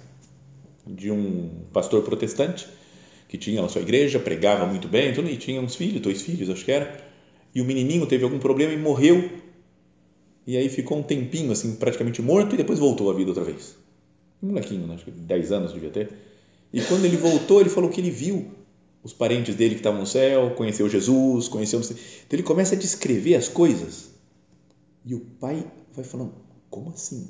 de 0.87 1.11
um 1.11 1.51
pastor 1.73 2.03
protestante 2.03 2.67
que 3.29 3.39
tinha 3.39 3.63
a 3.63 3.69
sua 3.69 3.83
igreja, 3.83 4.19
pregava 4.19 4.67
muito 4.67 4.89
bem, 4.89 5.13
e 5.13 5.37
tinha 5.37 5.61
uns 5.61 5.77
filhos, 5.77 6.01
dois 6.01 6.23
filhos 6.23 6.51
acho 6.51 6.65
que 6.65 6.73
era, 6.73 7.05
e 7.55 7.61
o 7.61 7.65
menininho 7.65 8.07
teve 8.07 8.25
algum 8.25 8.39
problema 8.39 8.73
e 8.73 8.77
morreu 8.77 9.31
e 10.47 10.57
aí 10.57 10.69
ficou 10.71 10.99
um 10.99 11.03
tempinho 11.03 11.53
assim 11.53 11.77
praticamente 11.77 12.23
morto 12.23 12.55
e 12.55 12.57
depois 12.57 12.79
voltou 12.79 13.11
à 13.11 13.15
vida 13.15 13.31
outra 13.31 13.45
vez. 13.45 13.77
Um 14.43 14.49
molequinho, 14.49 14.87
né? 14.87 14.95
acho 14.95 15.05
que 15.05 15.11
10 15.11 15.53
anos 15.53 15.73
devia 15.75 15.91
ter 15.91 16.11
e 16.73 16.81
quando 16.83 17.05
ele 17.05 17.17
voltou, 17.17 17.61
ele 17.61 17.71
falou 17.71 17.91
que 17.91 18.01
ele 18.01 18.11
viu 18.11 18.51
os 19.03 19.13
parentes 19.13 19.55
dele 19.55 19.75
que 19.75 19.81
estavam 19.81 20.01
no 20.01 20.07
céu, 20.07 20.55
conheceu 20.55 20.89
Jesus, 20.89 21.49
conheceu. 21.49 21.81
Então 21.81 21.97
ele 22.33 22.43
começa 22.43 22.75
a 22.75 22.79
descrever 22.79 23.35
as 23.35 23.49
coisas. 23.49 24.11
E 25.05 25.15
o 25.15 25.21
pai 25.21 25.65
vai 25.95 26.05
falando: 26.05 26.35
como 26.69 26.91
assim? 26.91 27.29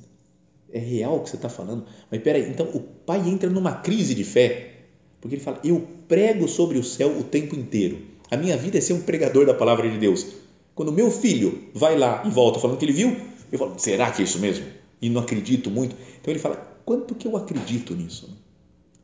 É 0.70 0.78
real 0.78 1.16
o 1.16 1.20
que 1.20 1.30
você 1.30 1.36
está 1.36 1.48
falando? 1.48 1.86
Mas 2.10 2.20
peraí, 2.20 2.50
então 2.50 2.68
o 2.74 2.80
pai 2.80 3.26
entra 3.28 3.48
numa 3.48 3.72
crise 3.72 4.14
de 4.14 4.24
fé, 4.24 4.77
porque 5.20 5.36
ele 5.36 5.42
fala: 5.42 5.60
eu 5.64 5.86
prego 6.06 6.48
sobre 6.48 6.78
o 6.78 6.84
céu 6.84 7.18
o 7.18 7.22
tempo 7.22 7.54
inteiro. 7.54 7.98
A 8.30 8.36
minha 8.36 8.56
vida 8.56 8.78
é 8.78 8.80
ser 8.80 8.92
um 8.92 9.00
pregador 9.00 9.46
da 9.46 9.54
palavra 9.54 9.88
de 9.88 9.98
Deus. 9.98 10.26
Quando 10.74 10.92
meu 10.92 11.10
filho 11.10 11.64
vai 11.74 11.98
lá 11.98 12.22
e 12.24 12.30
volta 12.30 12.60
falando 12.60 12.78
que 12.78 12.84
ele 12.84 12.92
viu, 12.92 13.16
eu 13.50 13.58
falo: 13.58 13.74
será 13.78 14.10
que 14.10 14.22
é 14.22 14.24
isso 14.24 14.38
mesmo? 14.38 14.66
E 15.00 15.08
não 15.08 15.20
acredito 15.20 15.70
muito. 15.70 15.96
Então 16.20 16.32
ele 16.32 16.40
fala: 16.40 16.56
quanto 16.84 17.14
que 17.14 17.26
eu 17.26 17.36
acredito 17.36 17.94
nisso? 17.94 18.36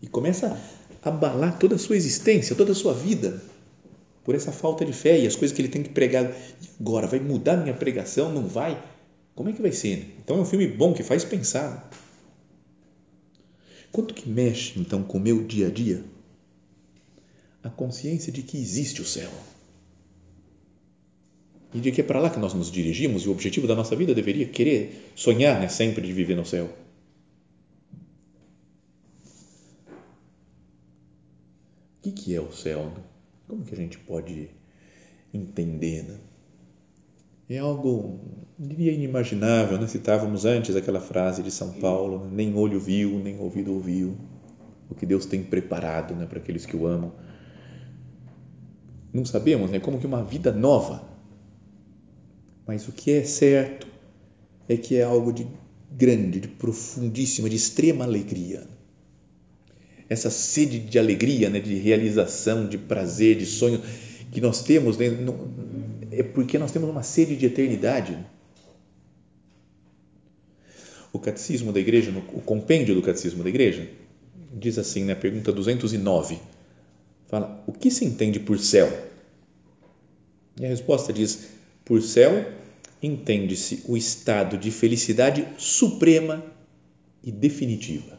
E 0.01 0.07
começa 0.07 0.61
a 1.03 1.09
abalar 1.09 1.59
toda 1.59 1.77
a 1.77 1.79
sua 1.79 1.97
existência, 1.97 2.55
toda 2.55 2.73
a 2.73 2.75
sua 2.75 2.93
vida, 2.93 3.43
por 4.23 4.35
essa 4.35 4.53
falta 4.53 4.85
de 4.85 4.93
fé 4.93 5.19
e 5.19 5.27
as 5.27 5.37
coisas 5.37 5.55
que 5.55 5.63
ele 5.63 5.69
tem 5.69 5.83
que 5.83 5.91
pregar. 5.91 6.25
E 6.25 6.69
agora, 6.81 7.07
vai 7.07 7.19
mudar 7.21 7.57
minha 7.57 7.75
pregação? 7.75 8.33
Não 8.33 8.47
vai? 8.47 8.83
Como 9.35 9.49
é 9.49 9.53
que 9.53 9.63
vai 9.63 9.73
ser? 9.73 10.15
Então 10.23 10.37
é 10.37 10.41
um 10.41 10.45
filme 10.45 10.67
bom 10.67 10.93
que 10.93 11.03
faz 11.03 11.25
pensar. 11.25 11.91
Quanto 13.95 14.13
que 14.13 14.29
mexe, 14.29 14.81
então, 14.81 15.05
com 15.05 15.19
o 15.19 15.21
meu 15.21 15.45
dia 15.45 15.69
a 15.69 15.71
dia? 15.71 16.03
A 17.63 17.71
consciência 17.71 18.33
de 18.33 18.43
que 18.43 18.59
existe 18.59 19.01
o 19.01 19.05
céu. 19.05 19.31
E 21.73 21.79
de 21.79 21.93
que 21.93 22.01
é 22.01 22.05
para 22.05 22.19
lá 22.19 22.29
que 22.29 22.41
nós 22.41 22.55
nos 22.55 22.73
dirigimos 22.73 23.23
e 23.23 23.29
o 23.29 23.31
objetivo 23.31 23.69
da 23.69 23.77
nossa 23.77 23.95
vida 23.95 24.13
deveria 24.13 24.49
querer 24.49 25.13
sonhar 25.15 25.61
né, 25.61 25.69
sempre 25.69 26.05
de 26.05 26.13
viver 26.13 26.35
no 26.35 26.45
céu. 26.45 26.69
que, 32.03 32.11
que 32.11 32.35
é 32.35 32.41
o 32.41 32.53
céu? 32.53 32.93
Como 33.47 33.65
que 33.65 33.75
a 33.75 33.77
gente 33.77 33.97
pode 33.99 34.51
entender? 35.33 36.03
Né? 36.03 36.19
É 37.49 37.59
algo, 37.59 38.21
diria, 38.59 38.93
inimaginável. 38.93 39.79
Né? 39.79 39.87
Citávamos 39.87 40.45
antes 40.45 40.77
aquela 40.77 41.01
frase 41.01 41.43
de 41.43 41.51
São 41.51 41.73
Paulo: 41.73 42.25
né? 42.25 42.31
nem 42.33 42.55
olho 42.55 42.81
viu, 42.81 43.19
nem 43.19 43.39
ouvido 43.39 43.73
ouviu 43.73 44.17
o 44.89 44.95
que 44.95 45.07
Deus 45.07 45.27
tem 45.27 45.43
preparado 45.43 46.15
né, 46.15 46.27
para 46.27 46.39
aqueles 46.39 46.67
que 46.67 46.77
o 46.77 46.87
amam. 46.87 47.13
Não 49.13 49.25
sabemos 49.25 49.71
né, 49.71 49.81
como 49.81 49.99
que 49.99 50.07
uma 50.07 50.23
vida 50.23 50.53
nova, 50.53 51.09
mas 52.67 52.89
o 52.89 52.93
que 52.93 53.13
é 53.13 53.25
certo 53.25 53.87
é 54.69 54.77
que 54.77 54.97
é 54.97 55.03
algo 55.03 55.33
de 55.33 55.47
grande, 55.91 56.41
de 56.41 56.49
profundíssima, 56.49 57.49
de 57.49 57.57
extrema 57.57 58.05
alegria. 58.05 58.67
Essa 60.09 60.31
sede 60.31 60.81
de 60.81 60.99
alegria, 60.99 61.49
né, 61.49 61.61
de 61.61 61.77
realização, 61.77 62.69
de 62.69 62.77
prazer, 62.77 63.37
de 63.37 63.47
sonho 63.47 63.81
que 64.31 64.41
nós 64.41 64.63
temos, 64.63 64.99
né, 64.99 65.09
é 66.19 66.23
porque 66.23 66.59
nós 66.59 66.73
temos 66.73 66.89
uma 66.89 67.03
sede 67.03 67.37
de 67.37 67.47
eternidade. 67.47 68.19
O 71.13 71.19
catecismo 71.19 71.73
da 71.73 71.81
igreja, 71.81 72.13
o 72.33 72.41
compêndio 72.41 72.95
do 72.95 73.03
catecismo 73.03 73.43
da 73.43 73.49
igreja, 73.49 73.89
diz 74.53 74.79
assim, 74.79 75.01
na 75.01 75.09
né, 75.09 75.15
pergunta 75.15 75.53
209, 75.53 76.39
fala: 77.29 77.63
o 77.67 77.73
que 77.73 77.91
se 77.91 78.05
entende 78.05 78.41
por 78.41 78.59
céu? 78.59 78.91
E 80.61 80.65
a 80.65 80.69
resposta 80.69 81.13
diz: 81.13 81.49
por 81.85 82.03
céu 82.03 82.53
entende-se 83.03 83.85
o 83.87 83.97
estado 83.97 84.57
de 84.57 84.71
felicidade 84.71 85.47
suprema 85.59 86.45
e 87.23 87.31
definitiva. 87.31 88.19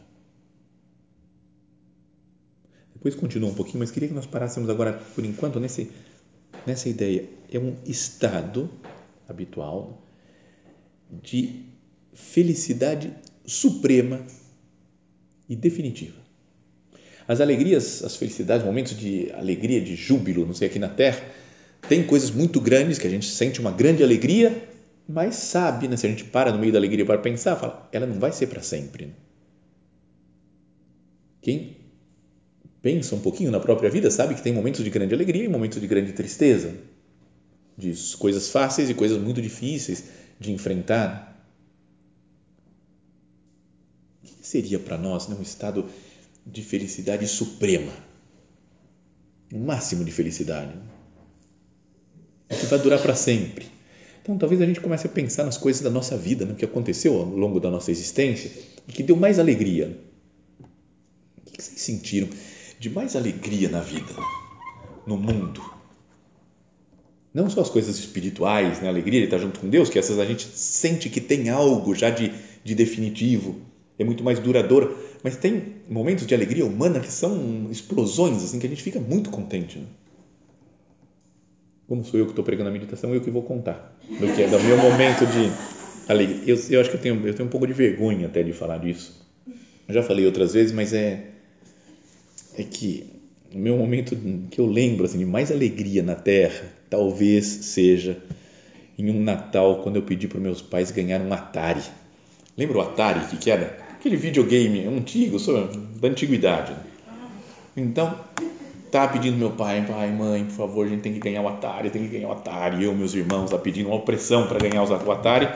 Depois 2.94 3.14
continua 3.14 3.50
um 3.50 3.54
pouquinho, 3.54 3.80
mas 3.80 3.90
queria 3.90 4.08
que 4.08 4.14
nós 4.14 4.26
parássemos 4.26 4.70
agora, 4.70 4.92
por 5.14 5.24
enquanto, 5.24 5.60
nesse, 5.60 5.90
nessa 6.66 6.88
ideia. 6.88 7.28
É 7.52 7.58
um 7.58 7.76
estado 7.84 8.70
habitual 9.28 10.02
de 11.10 11.64
felicidade 12.14 13.12
suprema 13.44 14.20
e 15.48 15.54
definitiva. 15.54 16.26
As 17.28 17.40
alegrias, 17.40 18.04
as 18.04 18.16
felicidades, 18.16 18.64
momentos 18.64 18.96
de 18.96 19.30
alegria, 19.32 19.80
de 19.80 19.96
júbilo, 19.96 20.46
não 20.46 20.54
sei, 20.54 20.68
aqui 20.68 20.78
na 20.78 20.88
Terra, 20.88 21.22
tem 21.88 22.04
coisas 22.04 22.30
muito 22.30 22.60
grandes 22.60 22.98
que 22.98 23.06
a 23.06 23.10
gente 23.10 23.26
sente 23.26 23.60
uma 23.60 23.70
grande 23.70 24.02
alegria, 24.02 24.68
mas 25.08 25.36
sabe, 25.36 25.88
né, 25.88 25.96
se 25.96 26.06
a 26.06 26.10
gente 26.10 26.24
para 26.24 26.52
no 26.52 26.58
meio 26.58 26.72
da 26.72 26.78
alegria 26.78 27.04
para 27.04 27.18
pensar, 27.18 27.56
fala, 27.56 27.88
ela 27.92 28.06
não 28.06 28.18
vai 28.18 28.32
ser 28.32 28.46
para 28.46 28.62
sempre. 28.62 29.06
Né? 29.06 29.12
Quem 31.40 31.75
pensa 32.86 33.16
um 33.16 33.20
pouquinho 33.20 33.50
na 33.50 33.58
própria 33.58 33.90
vida 33.90 34.08
sabe 34.12 34.36
que 34.36 34.42
tem 34.42 34.52
momentos 34.52 34.84
de 34.84 34.90
grande 34.90 35.12
alegria 35.12 35.42
e 35.42 35.48
momentos 35.48 35.80
de 35.80 35.88
grande 35.88 36.12
tristeza, 36.12 36.72
de 37.76 37.92
coisas 38.16 38.48
fáceis 38.48 38.88
e 38.88 38.94
coisas 38.94 39.20
muito 39.20 39.42
difíceis 39.42 40.04
de 40.38 40.52
enfrentar. 40.52 41.36
O 44.22 44.26
que 44.28 44.46
seria 44.46 44.78
para 44.78 44.96
nós 44.96 45.26
né, 45.26 45.34
um 45.36 45.42
estado 45.42 45.86
de 46.46 46.62
felicidade 46.62 47.26
suprema, 47.26 47.90
o 49.52 49.58
máximo 49.58 50.04
de 50.04 50.12
felicidade, 50.12 50.78
que 52.48 52.66
vai 52.66 52.78
durar 52.78 53.02
para 53.02 53.16
sempre. 53.16 53.66
Então, 54.22 54.38
talvez 54.38 54.62
a 54.62 54.66
gente 54.66 54.80
comece 54.80 55.08
a 55.08 55.10
pensar 55.10 55.42
nas 55.42 55.58
coisas 55.58 55.82
da 55.82 55.90
nossa 55.90 56.16
vida, 56.16 56.44
no 56.44 56.54
que 56.54 56.64
aconteceu 56.64 57.16
ao 57.16 57.24
longo 57.24 57.58
da 57.58 57.68
nossa 57.68 57.90
existência 57.90 58.48
e 58.86 58.92
que 58.92 59.02
deu 59.02 59.16
mais 59.16 59.40
alegria. 59.40 59.98
O 61.40 61.50
que 61.50 61.60
vocês 61.60 61.80
sentiram 61.80 62.28
de 62.78 62.90
mais 62.90 63.16
alegria 63.16 63.68
na 63.68 63.80
vida, 63.80 64.12
no 65.06 65.16
mundo? 65.16 65.62
Não 67.32 67.50
só 67.50 67.60
as 67.60 67.68
coisas 67.68 67.98
espirituais, 67.98 68.80
né? 68.80 68.88
alegria 68.88 69.20
de 69.20 69.26
estar 69.26 69.38
junto 69.38 69.60
com 69.60 69.68
Deus, 69.68 69.90
que 69.90 69.98
essas 69.98 70.18
a 70.18 70.24
gente 70.24 70.46
sente 70.46 71.10
que 71.10 71.20
tem 71.20 71.50
algo 71.50 71.94
já 71.94 72.08
de, 72.08 72.32
de 72.64 72.74
definitivo, 72.74 73.56
é 73.98 74.04
muito 74.04 74.24
mais 74.24 74.38
duradoura. 74.38 74.90
Mas 75.22 75.36
tem 75.36 75.74
momentos 75.88 76.26
de 76.26 76.34
alegria 76.34 76.64
humana 76.64 77.00
que 77.00 77.10
são 77.10 77.68
explosões, 77.70 78.42
assim, 78.42 78.58
que 78.58 78.66
a 78.66 78.68
gente 78.68 78.82
fica 78.82 79.00
muito 79.00 79.30
contente. 79.30 79.78
Né? 79.78 79.86
Como 81.88 82.04
sou 82.04 82.18
eu 82.18 82.26
que 82.26 82.32
estou 82.32 82.44
pregando 82.44 82.70
a 82.70 82.72
meditação, 82.72 83.14
eu 83.14 83.20
que 83.20 83.30
vou 83.30 83.42
contar 83.42 83.96
do 84.08 84.34
que 84.34 84.42
é 84.42 84.48
do 84.48 84.58
meu 84.60 84.76
momento 84.76 85.26
de 85.26 85.50
alegria. 86.08 86.42
Eu, 86.46 86.56
eu 86.70 86.80
acho 86.80 86.90
que 86.90 86.96
eu 86.96 87.00
tenho, 87.00 87.26
eu 87.26 87.34
tenho 87.34 87.46
um 87.46 87.50
pouco 87.50 87.66
de 87.66 87.72
vergonha 87.72 88.26
até 88.26 88.42
de 88.42 88.52
falar 88.52 88.78
disso. 88.78 89.26
Eu 89.88 89.94
já 89.94 90.02
falei 90.02 90.26
outras 90.26 90.54
vezes, 90.54 90.72
mas 90.72 90.92
é 90.92 91.35
é 92.56 92.62
que 92.62 93.06
o 93.54 93.58
meu 93.58 93.76
momento 93.76 94.16
que 94.50 94.60
eu 94.60 94.66
lembro 94.66 95.04
assim, 95.04 95.18
de 95.18 95.26
mais 95.26 95.50
alegria 95.50 96.02
na 96.02 96.14
Terra 96.14 96.64
talvez 96.88 97.46
seja 97.46 98.18
em 98.98 99.10
um 99.10 99.22
Natal 99.22 99.82
quando 99.82 99.96
eu 99.96 100.02
pedi 100.02 100.26
para 100.26 100.40
meus 100.40 100.62
pais 100.62 100.90
ganhar 100.90 101.20
um 101.20 101.32
Atari. 101.32 101.82
Lembra 102.56 102.78
o 102.78 102.80
Atari 102.80 103.20
que, 103.26 103.36
que 103.36 103.50
era? 103.50 103.86
aquele 104.06 104.16
videogame 104.16 104.86
antigo, 104.86 105.36
da 106.00 106.08
antiguidade. 106.08 106.74
Então, 107.76 108.18
tá 108.90 109.08
pedindo 109.08 109.36
meu 109.36 109.50
pai, 109.50 109.84
pai, 109.86 110.10
mãe, 110.12 110.44
por 110.44 110.52
favor, 110.52 110.86
a 110.86 110.88
gente 110.88 111.02
tem 111.02 111.12
que 111.12 111.18
ganhar 111.18 111.42
o 111.42 111.48
Atari, 111.48 111.90
tem 111.90 112.02
que 112.02 112.08
ganhar 112.08 112.28
o 112.28 112.32
Atari. 112.32 112.84
Eu, 112.84 112.94
meus 112.94 113.14
irmãos, 113.14 113.50
lá 113.50 113.58
pedindo 113.58 113.88
uma 113.88 113.96
opressão 113.96 114.46
para 114.46 114.58
ganhar 114.58 114.82
o 114.84 115.12
Atari. 115.12 115.48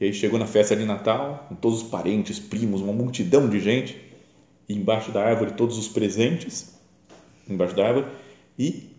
E 0.00 0.06
aí 0.06 0.12
chegou 0.12 0.38
na 0.38 0.46
festa 0.46 0.74
de 0.74 0.84
Natal, 0.84 1.46
com 1.48 1.54
todos 1.54 1.82
os 1.82 1.88
parentes, 1.88 2.40
primos, 2.40 2.80
uma 2.80 2.92
multidão 2.92 3.48
de 3.48 3.60
gente, 3.60 3.96
embaixo 4.68 5.10
da 5.12 5.22
árvore 5.22 5.52
todos 5.52 5.78
os 5.78 5.88
presentes, 5.88 6.74
embaixo 7.48 7.74
da 7.74 7.86
árvore, 7.86 8.06
e 8.58 8.90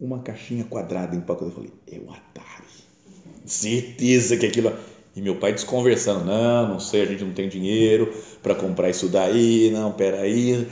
uma 0.00 0.20
caixinha 0.20 0.64
quadrada 0.64 1.14
em 1.14 1.20
pacote. 1.20 1.50
Eu 1.50 1.56
falei, 1.56 1.72
é 1.90 1.98
o 1.98 2.10
Atari. 2.10 2.68
Certeza 3.44 4.36
que 4.36 4.46
aquilo 4.46 4.72
e 5.14 5.20
meu 5.20 5.36
pai 5.36 5.52
desconversando, 5.52 6.24
não, 6.24 6.68
não 6.68 6.80
sei, 6.80 7.02
a 7.02 7.06
gente 7.06 7.24
não 7.24 7.32
tem 7.32 7.48
dinheiro 7.48 8.14
para 8.42 8.54
comprar 8.54 8.90
isso 8.90 9.08
daí, 9.08 9.70
não, 9.72 9.92
peraí. 9.92 10.68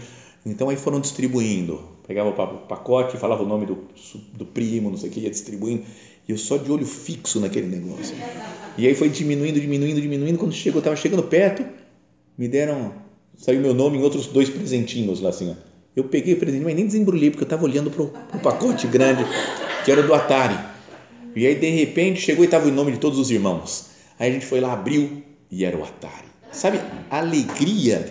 Então 0.47 0.69
aí 0.69 0.77
foram 0.77 1.01
distribuindo, 1.01 1.83
pegava 2.07 2.31
o 2.31 2.59
pacote, 2.67 3.17
falava 3.17 3.43
o 3.43 3.47
nome 3.47 3.67
do, 3.67 3.79
do 4.33 4.47
primo, 4.47 4.91
não 4.91 4.97
sei 4.97 5.11
o 5.11 5.13
que, 5.13 5.21
ia 5.21 5.31
distribuindo, 5.31 5.85
e 6.27 6.33
eu 6.33 6.39
só 6.39 6.57
de 6.57 6.71
olho 6.71 6.87
fixo 6.87 7.41
naquele 7.41 7.67
negócio. 7.67 8.15
E 8.77 8.87
aí 8.87 8.95
foi 8.95 9.09
diminuindo, 9.09 9.61
diminuindo, 9.61 10.01
diminuindo, 10.01 10.39
quando 10.39 10.53
chegou, 10.53 10.79
estava 10.79 10.95
chegando 10.95 11.25
perto, 11.25 11.65
me 12.37 12.47
deram, 12.47 12.95
saiu 13.39 13.61
meu 13.61 13.73
nome 13.73 13.97
em 13.97 14.03
outros 14.03 14.27
dois 14.27 14.51
presentinhos 14.51 15.21
lá 15.21 15.31
assim, 15.31 15.51
ó. 15.51 15.55
Eu 15.97 16.05
peguei 16.05 16.35
o 16.35 16.37
presentinho, 16.37 16.67
mas 16.67 16.77
nem 16.77 16.87
desembrulhei, 16.87 17.31
porque 17.31 17.43
eu 17.43 17.47
estava 17.47 17.65
olhando 17.65 17.91
para 17.91 18.03
o 18.03 18.41
pacote 18.43 18.87
grande, 18.87 19.25
que 19.85 19.91
era 19.91 20.03
do 20.03 20.13
Atari. 20.13 20.59
E 21.35 21.47
aí, 21.47 21.55
de 21.55 21.71
repente, 21.71 22.21
chegou 22.21 22.45
e 22.45 22.47
estava 22.47 22.69
o 22.69 22.71
nome 22.71 22.93
de 22.93 22.99
todos 22.99 23.19
os 23.19 23.31
irmãos. 23.31 23.87
Aí 24.19 24.31
a 24.31 24.33
gente 24.33 24.47
foi 24.47 24.61
lá, 24.61 24.73
abriu 24.73 25.23
e 25.51 25.65
era 25.65 25.77
o 25.77 25.83
Atari. 25.83 26.29
Sabe, 26.53 26.81
alegria. 27.11 28.07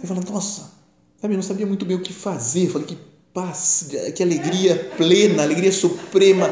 Eu 0.00 0.08
falei, 0.08 0.22
nossa, 0.28 0.72
sabe, 1.20 1.34
eu 1.34 1.36
não 1.36 1.42
sabia 1.42 1.66
muito 1.66 1.84
bem 1.84 1.96
o 1.96 2.00
que 2.00 2.12
fazer. 2.12 2.64
Eu 2.64 2.70
falei, 2.70 2.86
que 2.86 2.98
paz, 3.32 3.90
que 4.14 4.22
alegria 4.22 4.90
plena, 4.96 5.42
alegria 5.42 5.70
suprema. 5.70 6.48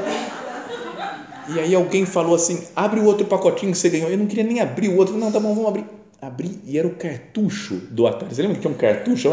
E 1.49 1.59
aí 1.59 1.75
alguém 1.75 2.07
falou 2.07 2.35
assim: 2.35 2.63
abre 2.77 3.01
o 3.01 3.05
outro 3.05 3.27
pacotinho 3.27 3.73
que 3.73 3.79
você 3.79 3.89
ganhou. 3.89 4.11
Eu 4.11 4.19
não 4.19 4.27
queria 4.27 4.45
nem 4.45 4.61
abrir 4.61 4.89
o 4.89 4.97
outro. 4.97 5.17
Não, 5.17 5.33
tá 5.33 5.41
bom, 5.41 5.55
vamos 5.55 5.69
abrir. 5.69 5.85
Abri 6.27 6.59
e 6.67 6.79
era 6.79 6.87
o 6.87 6.95
cartucho 6.95 7.75
do 7.91 8.07
Atari. 8.07 8.35
Você 8.35 8.43
lembra 8.43 8.59
que 8.59 8.67
é 8.67 8.71
um 8.71 8.75
cartucho? 8.75 9.29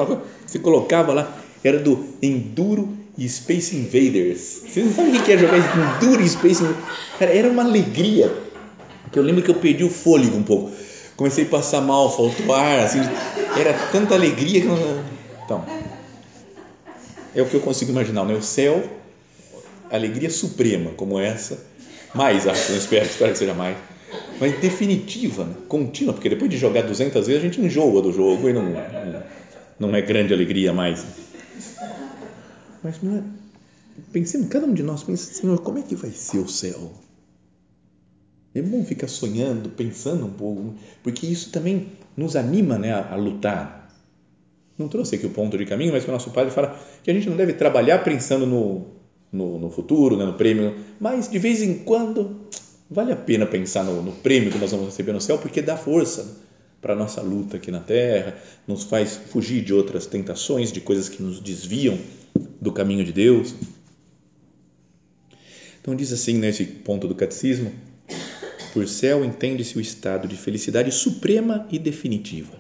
Você 0.46 0.60
colocava 0.60 1.14
lá, 1.14 1.38
era 1.64 1.80
do 1.80 2.06
Enduro 2.22 2.98
e 3.18 3.28
Space 3.28 3.76
Invaders. 3.76 4.62
Vocês 4.68 4.86
não 4.86 4.94
sabem 4.94 5.20
o 5.20 5.24
que 5.24 5.32
é 5.32 5.38
jogar 5.38 5.58
Enduro 5.58 6.22
e 6.22 6.30
Space 6.30 6.64
Invaders? 6.64 6.86
Cara, 7.20 7.32
era 7.32 7.50
uma 7.50 7.64
alegria 7.64 8.32
que 9.12 9.20
eu 9.20 9.24
lembro 9.24 9.42
que 9.44 9.52
eu 9.52 9.56
perdi 9.56 9.84
o 9.84 9.90
fôlego 9.90 10.38
um 10.38 10.44
pouco. 10.44 10.72
Comecei 11.16 11.44
a 11.44 11.48
passar 11.48 11.82
mal, 11.82 12.10
faltou 12.16 12.54
ar, 12.56 12.80
assim, 12.80 13.00
era 13.60 13.74
tanta 13.92 14.16
alegria 14.16 14.62
que 14.62 14.68
eu... 14.68 15.04
Então, 15.46 15.66
é 17.36 17.42
o 17.42 17.46
que 17.46 17.54
eu 17.54 17.60
consigo 17.60 17.92
imaginar, 17.92 18.26
né? 18.26 18.34
O 18.34 18.42
céu, 18.42 18.84
alegria 19.92 20.30
suprema 20.30 20.92
como 20.92 21.20
essa, 21.20 21.64
mais 22.14 22.48
acho, 22.48 22.72
não 22.72 22.78
espero, 22.78 23.06
espero 23.06 23.32
que 23.34 23.38
seja 23.38 23.54
mais, 23.54 23.78
mas 24.40 24.60
definitiva, 24.60 25.46
né? 25.46 25.56
contínua, 25.68 26.14
porque 26.14 26.30
depois 26.30 26.50
de 26.50 26.58
jogar 26.58 26.82
200 26.84 27.28
vezes 27.28 27.42
a 27.42 27.46
gente 27.46 27.62
enjoa 27.62 28.02
do 28.02 28.12
jogo 28.12 28.50
e 28.50 28.54
não, 28.54 28.74
não, 29.80 29.96
é 29.96 30.02
grande 30.02 30.34
alegria 30.34 30.74
mais. 30.74 31.06
Mas 32.84 32.96
é, 33.04 33.24
pensemos, 34.12 34.48
cada 34.48 34.66
um 34.66 34.74
de 34.74 34.84
nós 34.84 35.04
pensa, 35.04 35.34
Senhor, 35.34 35.60
como 35.62 35.78
é 35.78 35.82
que 35.84 35.96
vai 35.96 36.12
ser 36.12 36.40
o 36.40 36.48
céu? 36.48 36.92
É 38.54 38.62
bom 38.62 38.84
ficar 38.84 39.08
sonhando, 39.08 39.70
pensando 39.70 40.26
um 40.26 40.32
pouco, 40.32 40.76
porque 41.04 41.26
isso 41.26 41.52
também 41.52 41.94
nos 42.18 42.36
anima 42.36 42.78
né, 42.78 42.92
a, 42.92 43.14
a 43.14 43.16
lutar. 43.16 43.96
Não 44.78 44.88
trouxe 44.88 45.16
aqui 45.16 45.26
o 45.26 45.30
ponto 45.30 45.58
de 45.58 45.66
caminho, 45.66 45.94
mas 45.94 46.06
o 46.08 46.12
nosso 46.12 46.32
padre 46.32 46.52
fala 46.52 46.78
que 47.04 47.12
a 47.12 47.14
gente 47.14 47.30
não 47.30 47.38
deve 47.38 47.54
trabalhar 47.54 48.00
pensando 48.00 48.46
no, 48.46 48.88
no, 49.32 49.60
no 49.60 49.70
futuro, 49.70 50.18
né, 50.18 50.26
no 50.26 50.34
prêmio, 50.34 50.76
mas 51.00 51.30
de 51.30 51.40
vez 51.40 51.62
em 51.62 51.76
quando 51.80 52.42
vale 52.92 53.14
a 53.14 53.16
pena 53.16 53.46
pensar 53.46 53.86
no, 53.86 54.04
no 54.04 54.12
prêmio 54.12 54.52
que 54.52 54.58
nós 54.58 54.72
vamos 54.72 54.88
receber 54.88 55.14
no 55.14 55.22
céu, 55.22 55.38
porque 55.38 55.62
dá 55.62 55.78
força 55.78 56.38
para 56.82 56.94
a 56.94 56.96
nossa 56.96 57.22
luta 57.22 57.56
aqui 57.56 57.72
na 57.72 57.80
terra, 57.80 58.36
nos 58.68 58.84
faz 58.84 59.16
fugir 59.16 59.64
de 59.64 59.74
outras 59.74 60.06
tentações, 60.06 60.72
de 60.72 60.82
coisas 60.82 61.08
que 61.08 61.24
nos 61.24 61.40
desviam 61.40 61.98
do 62.60 62.72
caminho 62.72 63.06
de 63.06 63.14
Deus. 63.14 63.56
Então 65.80 65.96
diz 65.96 66.12
assim 66.12 66.34
nesse 66.34 66.66
ponto 66.66 67.08
do 67.08 67.16
catecismo, 67.16 67.72
por 68.74 68.88
céu 68.88 69.24
entende-se 69.24 69.78
o 69.78 69.82
estado 69.82 70.28
de 70.28 70.36
felicidade 70.36 70.92
suprema 70.92 71.68
e 71.72 71.80
definitiva. 71.80 72.60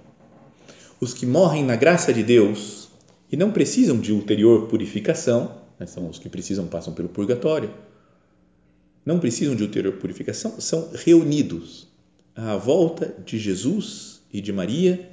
Os 0.99 1.13
que 1.13 1.25
morrem 1.25 1.65
na 1.65 1.75
graça 1.75 2.13
de 2.13 2.23
Deus 2.23 2.89
e 3.31 3.35
não 3.35 3.51
precisam 3.51 3.99
de 3.99 4.13
ulterior 4.13 4.67
purificação, 4.67 5.61
né, 5.79 5.85
são 5.87 6.07
os 6.07 6.19
que 6.19 6.29
precisam 6.29 6.67
passam 6.67 6.93
pelo 6.93 7.09
purgatório, 7.09 7.71
não 9.05 9.19
precisam 9.19 9.55
de 9.55 9.67
purificação, 9.93 10.59
são 10.61 10.91
reunidos 10.93 11.87
à 12.35 12.55
volta 12.55 13.15
de 13.25 13.39
Jesus 13.39 14.21
e 14.31 14.41
de 14.41 14.53
Maria, 14.53 15.09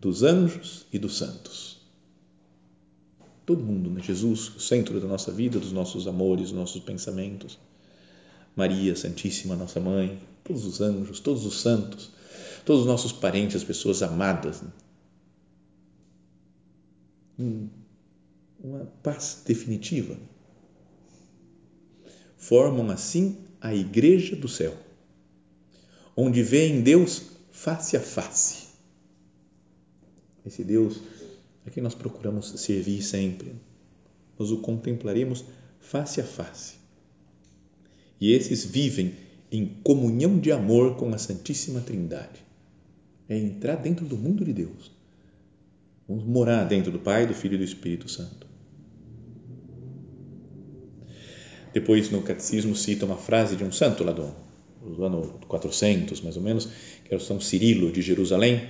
dos 0.00 0.22
anjos 0.22 0.86
e 0.92 0.98
dos 0.98 1.16
santos. 1.18 1.78
Todo 3.46 3.64
mundo, 3.64 3.90
né? 3.90 4.02
Jesus, 4.02 4.54
o 4.54 4.60
centro 4.60 5.00
da 5.00 5.06
nossa 5.06 5.32
vida, 5.32 5.58
dos 5.58 5.72
nossos 5.72 6.06
amores, 6.06 6.50
dos 6.50 6.58
nossos 6.58 6.82
pensamentos. 6.82 7.58
Maria 8.54 8.94
Santíssima, 8.94 9.56
nossa 9.56 9.80
mãe, 9.80 10.20
todos 10.44 10.66
os 10.66 10.80
anjos, 10.80 11.20
todos 11.20 11.46
os 11.46 11.60
santos, 11.60 12.10
todos 12.64 12.82
os 12.82 12.86
nossos 12.86 13.12
parentes, 13.12 13.56
as 13.56 13.64
pessoas 13.64 14.02
amadas. 14.02 14.62
Né? 17.38 17.68
Uma 18.62 18.84
paz 19.02 19.42
definitiva. 19.46 20.18
Formam 22.38 22.90
assim 22.90 23.36
a 23.60 23.74
igreja 23.74 24.34
do 24.34 24.48
céu, 24.48 24.74
onde 26.16 26.42
veem 26.42 26.80
Deus 26.80 27.24
face 27.52 27.96
a 27.96 28.00
face. 28.00 28.68
Esse 30.46 30.64
Deus 30.64 30.98
a 31.66 31.70
quem 31.70 31.82
nós 31.82 31.94
procuramos 31.94 32.48
servir 32.60 33.02
sempre. 33.02 33.52
Nós 34.38 34.50
o 34.50 34.58
contemplaremos 34.58 35.44
face 35.80 36.20
a 36.20 36.24
face. 36.24 36.76
E 38.20 38.32
esses 38.32 38.64
vivem 38.64 39.14
em 39.52 39.66
comunhão 39.84 40.38
de 40.38 40.50
amor 40.50 40.96
com 40.96 41.12
a 41.14 41.18
Santíssima 41.18 41.80
Trindade. 41.80 42.42
É 43.28 43.36
entrar 43.36 43.76
dentro 43.76 44.06
do 44.06 44.16
mundo 44.16 44.44
de 44.44 44.52
Deus. 44.52 44.90
Vamos 46.08 46.24
morar 46.24 46.64
dentro 46.64 46.90
do 46.90 46.98
Pai, 46.98 47.26
do 47.26 47.34
Filho 47.34 47.54
e 47.56 47.58
do 47.58 47.64
Espírito 47.64 48.08
Santo. 48.08 48.47
Depois, 51.72 52.10
no 52.10 52.22
Catecismo, 52.22 52.74
cita 52.74 53.04
uma 53.04 53.16
frase 53.16 53.56
de 53.56 53.64
um 53.64 53.72
santo 53.72 54.02
lá 54.04 54.12
do, 54.12 54.34
do 54.82 55.04
ano 55.04 55.38
400, 55.46 56.20
mais 56.20 56.36
ou 56.36 56.42
menos, 56.42 56.68
que 57.04 57.12
é 57.12 57.16
o 57.16 57.20
São 57.20 57.40
Cirilo 57.40 57.92
de 57.92 58.02
Jerusalém, 58.02 58.62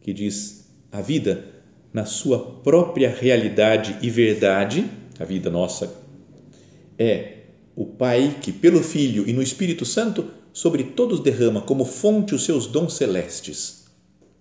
que 0.00 0.12
diz: 0.12 0.68
A 0.90 1.00
vida, 1.00 1.44
na 1.92 2.04
sua 2.04 2.38
própria 2.62 3.10
realidade 3.10 3.96
e 4.02 4.10
verdade, 4.10 4.88
a 5.18 5.24
vida 5.24 5.50
nossa, 5.50 5.92
é 6.98 7.38
o 7.76 7.86
Pai 7.86 8.38
que, 8.42 8.52
pelo 8.52 8.82
Filho 8.82 9.28
e 9.28 9.32
no 9.32 9.42
Espírito 9.42 9.84
Santo, 9.84 10.30
sobre 10.52 10.82
todos 10.82 11.20
derrama 11.20 11.60
como 11.60 11.84
fonte 11.84 12.34
os 12.34 12.44
seus 12.44 12.66
dons 12.66 12.94
celestes. 12.94 13.84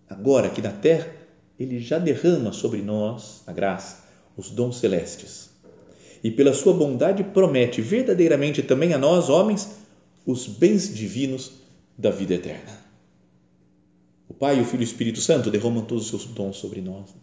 Agora, 0.10 0.47
aqui 0.47 0.62
na 0.62 0.71
terra, 0.71 1.08
ele 1.60 1.80
já 1.80 1.99
derrama 1.99 2.51
sobre 2.51 2.82
nós, 2.82 3.43
a 3.45 3.53
graça, 3.53 4.06
os 4.36 4.49
dons 4.49 4.80
celestes. 4.80 5.46
E 6.27 6.31
pela 6.31 6.53
sua 6.53 6.73
bondade 6.73 7.23
promete 7.23 7.81
verdadeiramente 7.81 8.61
também 8.61 8.93
a 8.93 8.97
nós, 8.97 9.29
homens, 9.29 9.77
os 10.25 10.45
bens 10.45 10.93
divinos 10.93 11.53
da 11.97 12.11
vida 12.11 12.33
eterna. 12.33 12.77
O 14.27 14.33
Pai, 14.33 14.59
o 14.59 14.65
Filho 14.65 14.81
e 14.81 14.83
o 14.83 14.91
Espírito 14.91 15.21
Santo 15.21 15.49
derramam 15.49 15.85
todos 15.85 16.03
os 16.03 16.09
seus 16.09 16.25
dons 16.25 16.57
sobre 16.57 16.81
nós. 16.81 17.15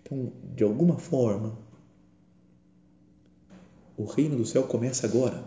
Então, 0.00 0.32
de 0.54 0.62
alguma 0.62 0.98
forma, 0.98 1.58
o 3.96 4.04
reino 4.04 4.36
do 4.36 4.46
céu 4.46 4.62
começa 4.62 5.04
agora. 5.04 5.42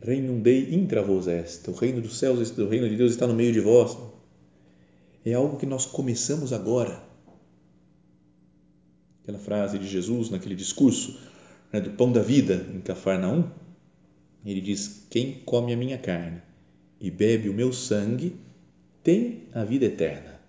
Regnum 0.00 0.40
Dei 0.40 0.74
intra 0.74 1.02
vos 1.02 1.26
est. 1.26 1.68
O 1.68 1.74
reino 1.74 2.00
dos 2.00 2.18
céus, 2.18 2.56
o 2.56 2.68
reino 2.68 2.88
de 2.88 2.96
Deus 2.96 3.12
está 3.12 3.26
no 3.26 3.34
meio 3.34 3.52
de 3.52 3.60
vós. 3.60 3.98
É 5.26 5.34
algo 5.34 5.58
que 5.58 5.66
nós 5.66 5.84
começamos 5.84 6.54
agora. 6.54 7.11
Aquela 9.22 9.38
frase 9.38 9.78
de 9.78 9.86
Jesus 9.86 10.30
naquele 10.30 10.54
discurso 10.54 11.18
né, 11.72 11.80
do 11.80 11.90
pão 11.90 12.10
da 12.10 12.20
vida 12.20 12.66
em 12.74 12.80
Cafarnaum, 12.80 13.44
ele 14.44 14.60
diz: 14.60 15.06
Quem 15.08 15.40
come 15.44 15.72
a 15.72 15.76
minha 15.76 15.98
carne 15.98 16.42
e 17.00 17.10
bebe 17.10 17.48
o 17.48 17.54
meu 17.54 17.72
sangue 17.72 18.36
tem 19.02 19.44
a 19.52 19.64
vida 19.64 19.86
eterna. 19.86 20.40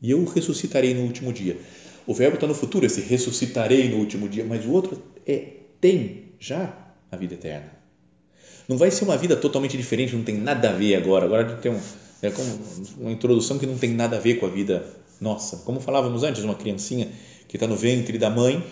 E 0.00 0.10
eu 0.10 0.24
ressuscitarei 0.24 0.94
no 0.94 1.02
último 1.02 1.32
dia. 1.32 1.58
O 2.06 2.12
verbo 2.12 2.34
está 2.34 2.46
no 2.46 2.54
futuro, 2.54 2.84
esse 2.84 3.00
ressuscitarei 3.00 3.88
no 3.88 3.96
último 3.96 4.28
dia, 4.28 4.44
mas 4.44 4.64
o 4.66 4.70
outro 4.70 5.02
é 5.26 5.60
tem 5.80 6.24
já 6.38 6.94
a 7.10 7.16
vida 7.16 7.34
eterna. 7.34 7.72
Não 8.68 8.76
vai 8.76 8.90
ser 8.90 9.04
uma 9.04 9.16
vida 9.16 9.36
totalmente 9.36 9.76
diferente, 9.76 10.14
não 10.14 10.24
tem 10.24 10.36
nada 10.36 10.70
a 10.70 10.72
ver 10.72 10.94
agora. 10.94 11.24
Agora 11.24 11.56
tem 11.56 11.72
um, 11.72 11.80
é 12.22 12.30
como 12.30 12.48
uma 12.98 13.12
introdução 13.12 13.58
que 13.58 13.66
não 13.66 13.78
tem 13.78 13.90
nada 13.92 14.16
a 14.16 14.20
ver 14.20 14.34
com 14.34 14.46
a 14.46 14.48
vida 14.48 14.84
nossa. 15.20 15.58
Como 15.58 15.80
falávamos 15.80 16.22
antes, 16.22 16.42
uma 16.42 16.54
criancinha 16.54 17.08
que 17.48 17.56
está 17.56 17.66
no 17.66 17.76
ventre 17.76 18.18
da 18.18 18.30
mãe, 18.30 18.64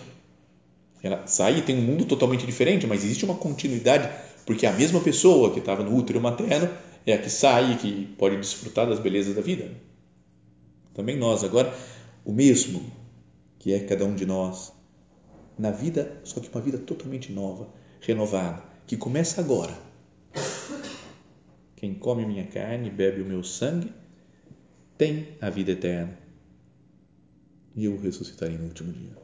ela 1.01 1.27
sai 1.27 1.59
e 1.59 1.61
tem 1.61 1.77
um 1.77 1.81
mundo 1.81 2.05
totalmente 2.05 2.45
diferente, 2.45 2.87
mas 2.87 3.03
existe 3.03 3.25
uma 3.25 3.35
continuidade, 3.35 4.09
porque 4.45 4.65
a 4.65 4.71
mesma 4.71 5.01
pessoa 5.01 5.51
que 5.51 5.59
estava 5.59 5.83
no 5.83 5.95
útero 5.95 6.21
materno 6.21 6.69
é 7.05 7.13
a 7.13 7.17
que 7.17 7.29
sai 7.29 7.73
e 7.73 7.75
que 7.75 8.05
pode 8.17 8.37
desfrutar 8.37 8.87
das 8.87 8.99
belezas 8.99 9.35
da 9.35 9.41
vida. 9.41 9.69
Também 10.93 11.17
nós, 11.17 11.43
agora, 11.43 11.73
o 12.23 12.31
mesmo 12.31 12.81
que 13.59 13.73
é 13.73 13.79
cada 13.79 14.05
um 14.05 14.15
de 14.15 14.25
nós, 14.25 14.71
na 15.57 15.71
vida, 15.71 16.19
só 16.23 16.39
que 16.39 16.49
uma 16.49 16.61
vida 16.61 16.77
totalmente 16.77 17.31
nova, 17.31 17.67
renovada, 18.01 18.63
que 18.87 18.97
começa 18.97 19.41
agora. 19.41 19.73
Quem 21.75 21.93
come 21.93 22.25
minha 22.25 22.45
carne, 22.45 22.89
bebe 22.89 23.21
o 23.21 23.25
meu 23.25 23.43
sangue, 23.43 23.91
tem 24.97 25.27
a 25.41 25.49
vida 25.49 25.71
eterna. 25.71 26.22
E 27.75 27.85
eu 27.85 27.99
ressuscitarei 27.99 28.57
no 28.57 28.65
último 28.65 28.91
dia. 28.91 29.15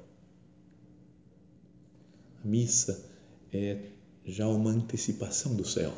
A 2.43 2.47
missa 2.47 3.05
é 3.51 3.77
já 4.25 4.47
uma 4.47 4.71
antecipação 4.71 5.55
do 5.55 5.65
céu. 5.65 5.93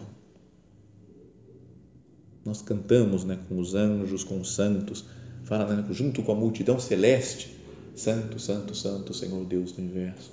Nós 2.43 2.61
cantamos 2.61 3.23
né, 3.23 3.39
com 3.47 3.59
os 3.59 3.75
anjos, 3.75 4.23
com 4.23 4.39
os 4.39 4.55
santos, 4.55 5.05
fala 5.43 5.75
né, 5.75 5.93
junto 5.93 6.23
com 6.23 6.31
a 6.31 6.35
multidão 6.35 6.79
celeste 6.79 7.55
Santo, 7.95 8.39
Santo, 8.39 8.73
Santo, 8.73 9.13
Senhor 9.13 9.45
Deus 9.45 9.73
do 9.73 9.81
universo. 9.81 10.31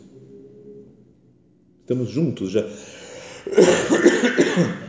Estamos 1.81 2.09
juntos 2.09 2.51
já. 2.51 2.65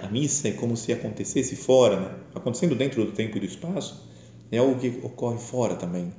A 0.03 0.07
missa 0.11 0.47
é 0.47 0.51
como 0.51 0.77
se 0.77 0.91
acontecesse 0.91 1.55
fora, 1.55 1.99
né? 1.99 2.15
acontecendo 2.33 2.73
dentro 2.75 3.05
do 3.05 3.11
tempo 3.11 3.37
e 3.37 3.39
do 3.39 3.45
espaço, 3.45 4.07
é 4.51 4.57
algo 4.57 4.79
que 4.79 4.99
ocorre 5.03 5.37
fora 5.39 5.75
também. 5.75 6.11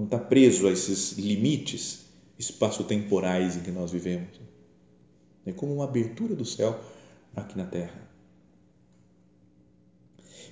Não 0.00 0.06
está 0.06 0.18
preso 0.18 0.66
a 0.66 0.72
esses 0.72 1.12
limites 1.18 2.06
espaço-temporais 2.38 3.56
em 3.56 3.60
que 3.60 3.70
nós 3.70 3.92
vivemos. 3.92 4.40
É 5.44 5.52
como 5.52 5.74
uma 5.74 5.84
abertura 5.84 6.34
do 6.34 6.46
céu 6.46 6.82
aqui 7.36 7.58
na 7.58 7.66
terra. 7.66 8.08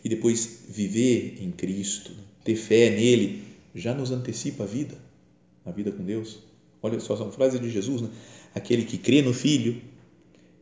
E 0.05 0.09
depois 0.09 0.65
viver 0.69 1.39
em 1.41 1.51
Cristo, 1.51 2.13
ter 2.45 2.57
fé 2.57 2.91
nele, 2.91 3.43
já 3.75 3.95
nos 3.95 4.11
antecipa 4.11 4.65
a 4.65 4.67
vida 4.67 4.99
a 5.65 5.71
vida 5.71 5.91
com 5.91 6.05
Deus. 6.05 6.41
Olha 6.83 7.01
só, 7.01 7.17
são 7.17 7.33
frases 7.33 7.59
de 7.59 7.71
Jesus, 7.71 8.03
né? 8.03 8.11
Aquele 8.55 8.85
que 8.85 8.99
crê 8.99 9.23
no 9.23 9.33
Filho 9.33 9.81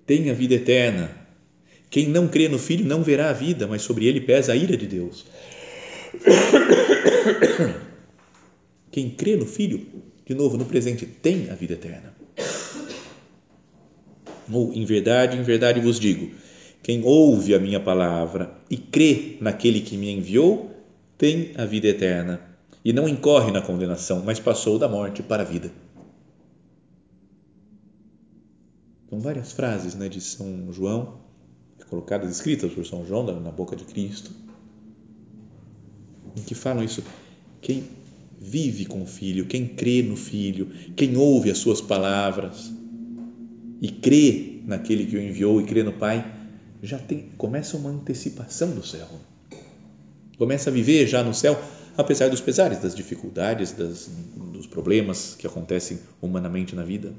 tem 0.06 0.30
a 0.30 0.32
vida 0.32 0.54
eterna. 0.54 1.10
Quem 1.90 2.08
não 2.08 2.28
crê 2.28 2.48
no 2.48 2.58
Filho 2.58 2.84
não 2.84 3.02
verá 3.02 3.30
a 3.30 3.32
vida, 3.32 3.66
mas 3.66 3.82
sobre 3.82 4.06
ele 4.06 4.20
pesa 4.20 4.52
a 4.52 4.56
ira 4.56 4.76
de 4.76 4.86
Deus. 4.86 5.26
Quem 8.96 9.10
crê 9.10 9.36
no 9.36 9.44
Filho, 9.44 9.86
de 10.24 10.34
novo, 10.34 10.56
no 10.56 10.64
presente, 10.64 11.04
tem 11.04 11.50
a 11.50 11.54
vida 11.54 11.74
eterna. 11.74 12.14
Ou, 14.50 14.72
em 14.72 14.86
verdade, 14.86 15.36
em 15.36 15.42
verdade 15.42 15.80
vos 15.80 16.00
digo: 16.00 16.34
quem 16.82 17.04
ouve 17.04 17.54
a 17.54 17.58
minha 17.58 17.78
palavra 17.78 18.58
e 18.70 18.78
crê 18.78 19.36
naquele 19.38 19.82
que 19.82 19.98
me 19.98 20.10
enviou, 20.10 20.70
tem 21.18 21.52
a 21.58 21.66
vida 21.66 21.88
eterna 21.88 22.40
e 22.82 22.90
não 22.90 23.06
incorre 23.06 23.52
na 23.52 23.60
condenação, 23.60 24.22
mas 24.24 24.40
passou 24.40 24.78
da 24.78 24.88
morte 24.88 25.22
para 25.22 25.42
a 25.42 25.46
vida. 25.46 25.70
São 29.10 29.20
várias 29.20 29.52
frases 29.52 29.94
né, 29.94 30.08
de 30.08 30.22
São 30.22 30.72
João, 30.72 31.18
colocadas, 31.90 32.30
escritas 32.30 32.72
por 32.72 32.86
São 32.86 33.04
João 33.04 33.24
na 33.40 33.50
boca 33.50 33.76
de 33.76 33.84
Cristo, 33.84 34.30
em 36.34 36.40
que 36.40 36.54
falam 36.54 36.82
isso. 36.82 37.04
Quem 37.60 37.95
vive 38.40 38.86
com 38.86 39.02
o 39.02 39.06
Filho, 39.06 39.46
quem 39.46 39.66
crê 39.66 40.02
no 40.02 40.16
Filho, 40.16 40.70
quem 40.94 41.16
ouve 41.16 41.50
as 41.50 41.58
suas 41.58 41.80
palavras 41.80 42.72
e 43.80 43.90
crê 43.90 44.60
naquele 44.64 45.06
que 45.06 45.16
o 45.16 45.20
enviou 45.20 45.60
e 45.60 45.64
crê 45.64 45.82
no 45.82 45.92
Pai, 45.92 46.34
já 46.82 46.98
tem, 46.98 47.30
começa 47.36 47.76
uma 47.76 47.90
antecipação 47.90 48.70
do 48.70 48.84
céu. 48.84 49.08
Começa 50.38 50.70
a 50.70 50.72
viver 50.72 51.06
já 51.06 51.22
no 51.22 51.32
céu 51.32 51.58
apesar 51.96 52.28
dos 52.28 52.40
pesares, 52.40 52.78
das 52.78 52.94
dificuldades, 52.94 53.72
das, 53.72 54.08
dos 54.52 54.66
problemas 54.66 55.34
que 55.34 55.46
acontecem 55.46 55.98
humanamente 56.20 56.76
na 56.76 56.84
vida. 56.84 57.14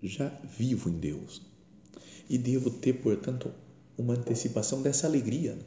já 0.00 0.32
vivo 0.56 0.88
em 0.88 0.92
Deus 0.92 1.42
e 2.30 2.38
devo 2.38 2.70
ter, 2.70 2.92
portanto, 2.94 3.50
uma 3.96 4.14
antecipação 4.14 4.80
dessa 4.80 5.08
alegria. 5.08 5.58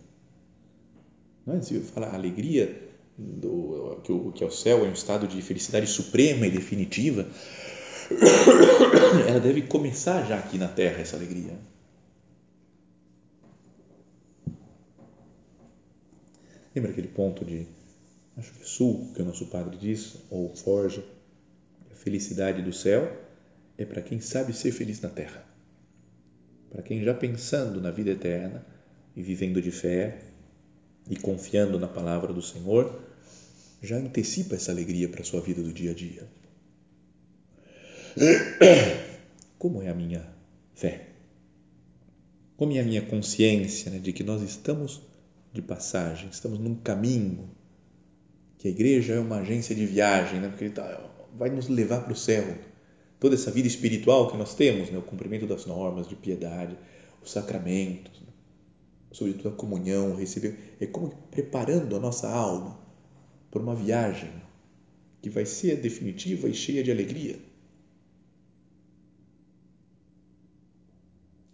Não 1.51 1.57
é? 1.57 1.61
Se 1.61 1.79
falar 1.81 2.15
alegria 2.15 2.89
do 3.17 3.99
que 4.03 4.11
o 4.11 4.31
que 4.31 4.43
é 4.43 4.47
o 4.47 4.51
céu 4.51 4.85
é 4.85 4.87
um 4.87 4.93
estado 4.93 5.27
de 5.27 5.41
felicidade 5.41 5.85
suprema 5.85 6.47
e 6.47 6.51
definitiva, 6.51 7.27
ela 9.27 9.39
deve 9.39 9.63
começar 9.63 10.25
já 10.25 10.39
aqui 10.39 10.57
na 10.57 10.69
terra 10.69 11.01
essa 11.01 11.17
alegria. 11.17 11.59
Lembra 16.73 16.91
aquele 16.91 17.09
ponto 17.09 17.43
de 17.43 17.67
acho 18.37 18.53
que 18.53 18.61
é 18.61 18.65
sul 18.65 19.11
que 19.13 19.21
o 19.21 19.25
nosso 19.25 19.47
padre 19.47 19.77
diz 19.77 20.15
ou 20.29 20.55
forja 20.55 21.03
a 21.91 21.95
felicidade 21.95 22.61
do 22.61 22.71
céu 22.71 23.11
é 23.77 23.83
para 23.83 24.01
quem 24.01 24.21
sabe 24.21 24.53
ser 24.53 24.71
feliz 24.71 25.01
na 25.01 25.09
terra. 25.09 25.45
Para 26.69 26.81
quem 26.81 27.03
já 27.03 27.13
pensando 27.13 27.81
na 27.81 27.91
vida 27.91 28.11
eterna 28.11 28.65
e 29.17 29.21
vivendo 29.21 29.61
de 29.61 29.69
fé 29.69 30.30
e 31.11 31.17
confiando 31.17 31.77
na 31.77 31.89
palavra 31.89 32.31
do 32.31 32.41
Senhor, 32.41 32.97
já 33.83 33.97
antecipa 33.97 34.55
essa 34.55 34.71
alegria 34.71 35.09
para 35.09 35.21
a 35.21 35.25
sua 35.25 35.41
vida 35.41 35.61
do 35.61 35.73
dia 35.73 35.91
a 35.91 35.93
dia. 35.93 36.25
Como 39.59 39.81
é 39.81 39.89
a 39.89 39.93
minha 39.93 40.25
fé? 40.73 41.09
Como 42.55 42.71
é 42.71 42.79
a 42.79 42.83
minha 42.83 43.01
consciência 43.01 43.91
né, 43.91 43.99
de 43.99 44.13
que 44.13 44.23
nós 44.23 44.41
estamos 44.41 45.01
de 45.51 45.61
passagem, 45.61 46.29
estamos 46.31 46.57
num 46.59 46.75
caminho, 46.75 47.49
que 48.57 48.69
a 48.69 48.71
igreja 48.71 49.15
é 49.15 49.19
uma 49.19 49.39
agência 49.39 49.75
de 49.75 49.85
viagem, 49.85 50.39
né, 50.39 50.47
porque 50.47 50.69
tá, 50.69 51.11
vai 51.37 51.49
nos 51.49 51.67
levar 51.67 52.05
para 52.05 52.13
o 52.13 52.15
céu 52.15 52.57
toda 53.19 53.35
essa 53.35 53.51
vida 53.51 53.67
espiritual 53.67 54.31
que 54.31 54.37
nós 54.37 54.55
temos, 54.55 54.89
né? 54.89 54.97
o 54.97 55.01
cumprimento 55.01 55.45
das 55.45 55.65
normas 55.65 56.07
de 56.07 56.15
piedade, 56.15 56.77
os 57.21 57.31
sacramentos, 57.31 58.19
né? 58.21 58.30
Sobretudo 59.11 59.49
a 59.49 59.51
comunhão, 59.51 60.15
receber, 60.15 60.75
é 60.79 60.85
como 60.85 61.09
preparando 61.29 61.95
a 61.95 61.99
nossa 61.99 62.29
alma 62.29 62.79
para 63.49 63.61
uma 63.61 63.75
viagem 63.75 64.31
que 65.21 65.29
vai 65.29 65.45
ser 65.45 65.77
definitiva 65.77 66.47
e 66.47 66.53
cheia 66.53 66.83
de 66.83 66.91
alegria. 66.91 67.39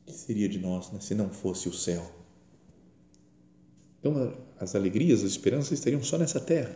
O 0.03 0.11
que 0.11 0.13
seria 0.13 0.47
de 0.47 0.59
nós 0.59 0.91
né, 0.91 0.99
se 0.99 1.15
não 1.15 1.29
fosse 1.29 1.67
o 1.67 1.73
céu? 1.73 2.09
Então, 3.99 4.37
as 4.59 4.75
alegrias, 4.75 5.23
as 5.23 5.31
esperanças 5.31 5.71
estariam 5.71 6.03
só 6.03 6.17
nessa 6.17 6.39
terra 6.39 6.75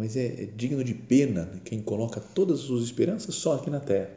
mas 0.00 0.16
é, 0.16 0.24
é 0.24 0.48
digno 0.56 0.82
de 0.82 0.94
pena 0.94 1.44
né, 1.44 1.60
quem 1.62 1.82
coloca 1.82 2.22
todas 2.34 2.60
as 2.60 2.64
suas 2.64 2.84
esperanças 2.84 3.34
só 3.34 3.56
aqui 3.56 3.68
na 3.68 3.80
terra. 3.80 4.10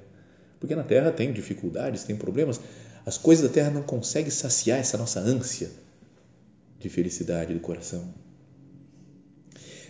Porque 0.58 0.74
na 0.74 0.84
terra 0.84 1.12
tem 1.12 1.34
dificuldades, 1.34 2.06
tem 2.06 2.16
problemas, 2.16 2.58
as 3.06 3.18
coisas 3.18 3.48
da 3.48 3.54
terra 3.54 3.70
não 3.70 3.84
conseguem 3.84 4.32
saciar 4.32 4.80
essa 4.80 4.98
nossa 4.98 5.20
ânsia 5.20 5.70
de 6.80 6.90
felicidade 6.90 7.54
do 7.54 7.60
coração. 7.60 8.14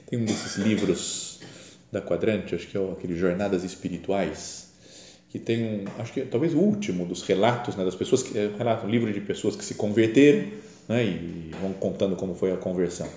Tem 0.07 0.19
um 0.19 0.25
desses 0.25 0.55
livros 0.57 1.39
da 1.91 2.01
Quadrante, 2.01 2.55
acho 2.55 2.67
que 2.67 2.77
é 2.77 2.91
aquele 2.91 3.15
Jornadas 3.15 3.63
Espirituais, 3.63 4.67
que 5.29 5.39
tem 5.39 5.63
um, 5.63 5.85
acho 5.99 6.13
que 6.13 6.21
é, 6.21 6.25
talvez 6.25 6.53
o 6.53 6.59
último 6.59 7.05
dos 7.05 7.23
relatos 7.23 7.75
né, 7.75 7.83
das 7.83 7.95
pessoas 7.95 8.21
que 8.21 8.37
é, 8.37 8.51
relata 8.55 8.85
um 8.85 8.89
livro 8.89 9.11
de 9.11 9.21
pessoas 9.21 9.55
que 9.55 9.65
se 9.65 9.75
converteram 9.75 10.47
né, 10.87 11.03
e 11.03 11.51
vão 11.59 11.73
contando 11.73 12.15
como 12.15 12.35
foi 12.35 12.51
a 12.51 12.57
conversão. 12.57 13.07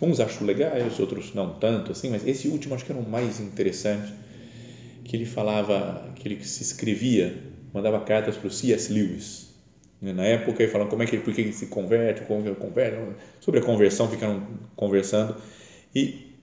Uns 0.00 0.20
acho 0.20 0.44
legais, 0.44 0.98
outros 1.00 1.34
não 1.34 1.54
tanto 1.54 1.92
assim, 1.92 2.10
mas 2.10 2.26
esse 2.26 2.48
último 2.48 2.74
acho 2.74 2.84
que 2.84 2.92
era 2.92 3.00
o 3.00 3.08
mais 3.08 3.40
interessante, 3.40 4.12
que 5.04 5.16
ele 5.16 5.26
falava, 5.26 6.12
que 6.16 6.28
ele 6.28 6.44
se 6.44 6.62
escrevia, 6.62 7.36
mandava 7.76 8.00
cartas 8.00 8.36
para 8.36 8.48
o 8.48 8.50
C.S. 8.50 8.92
Lewis. 8.92 9.54
Né, 10.00 10.12
na 10.12 10.24
época, 10.24 10.62
ele 10.62 10.72
falava 10.72 10.90
como 10.90 11.02
é 11.02 11.06
que 11.06 11.16
ele, 11.16 11.22
por 11.22 11.34
que 11.34 11.40
ele 11.40 11.52
se 11.52 11.66
converte, 11.66 12.22
como 12.22 12.46
ele 12.46 12.54
converte, 12.54 12.96
sobre 13.40 13.60
a 13.60 13.62
conversão, 13.62 14.08
ficaram 14.08 14.46
conversando 14.74 15.36
e, 15.94 16.34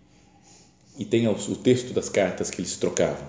e 0.97 1.05
tem 1.05 1.27
o, 1.27 1.31
o 1.31 1.55
texto 1.55 1.93
das 1.93 2.09
cartas 2.09 2.49
que 2.49 2.61
eles 2.61 2.77
trocavam. 2.77 3.27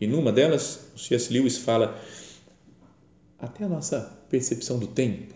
E 0.00 0.06
numa 0.06 0.32
delas, 0.32 0.90
o 0.94 0.98
C.S. 0.98 1.32
Lewis 1.32 1.58
fala 1.58 2.00
até 3.38 3.64
a 3.64 3.68
nossa 3.68 4.00
percepção 4.28 4.78
do 4.78 4.86
tempo 4.86 5.34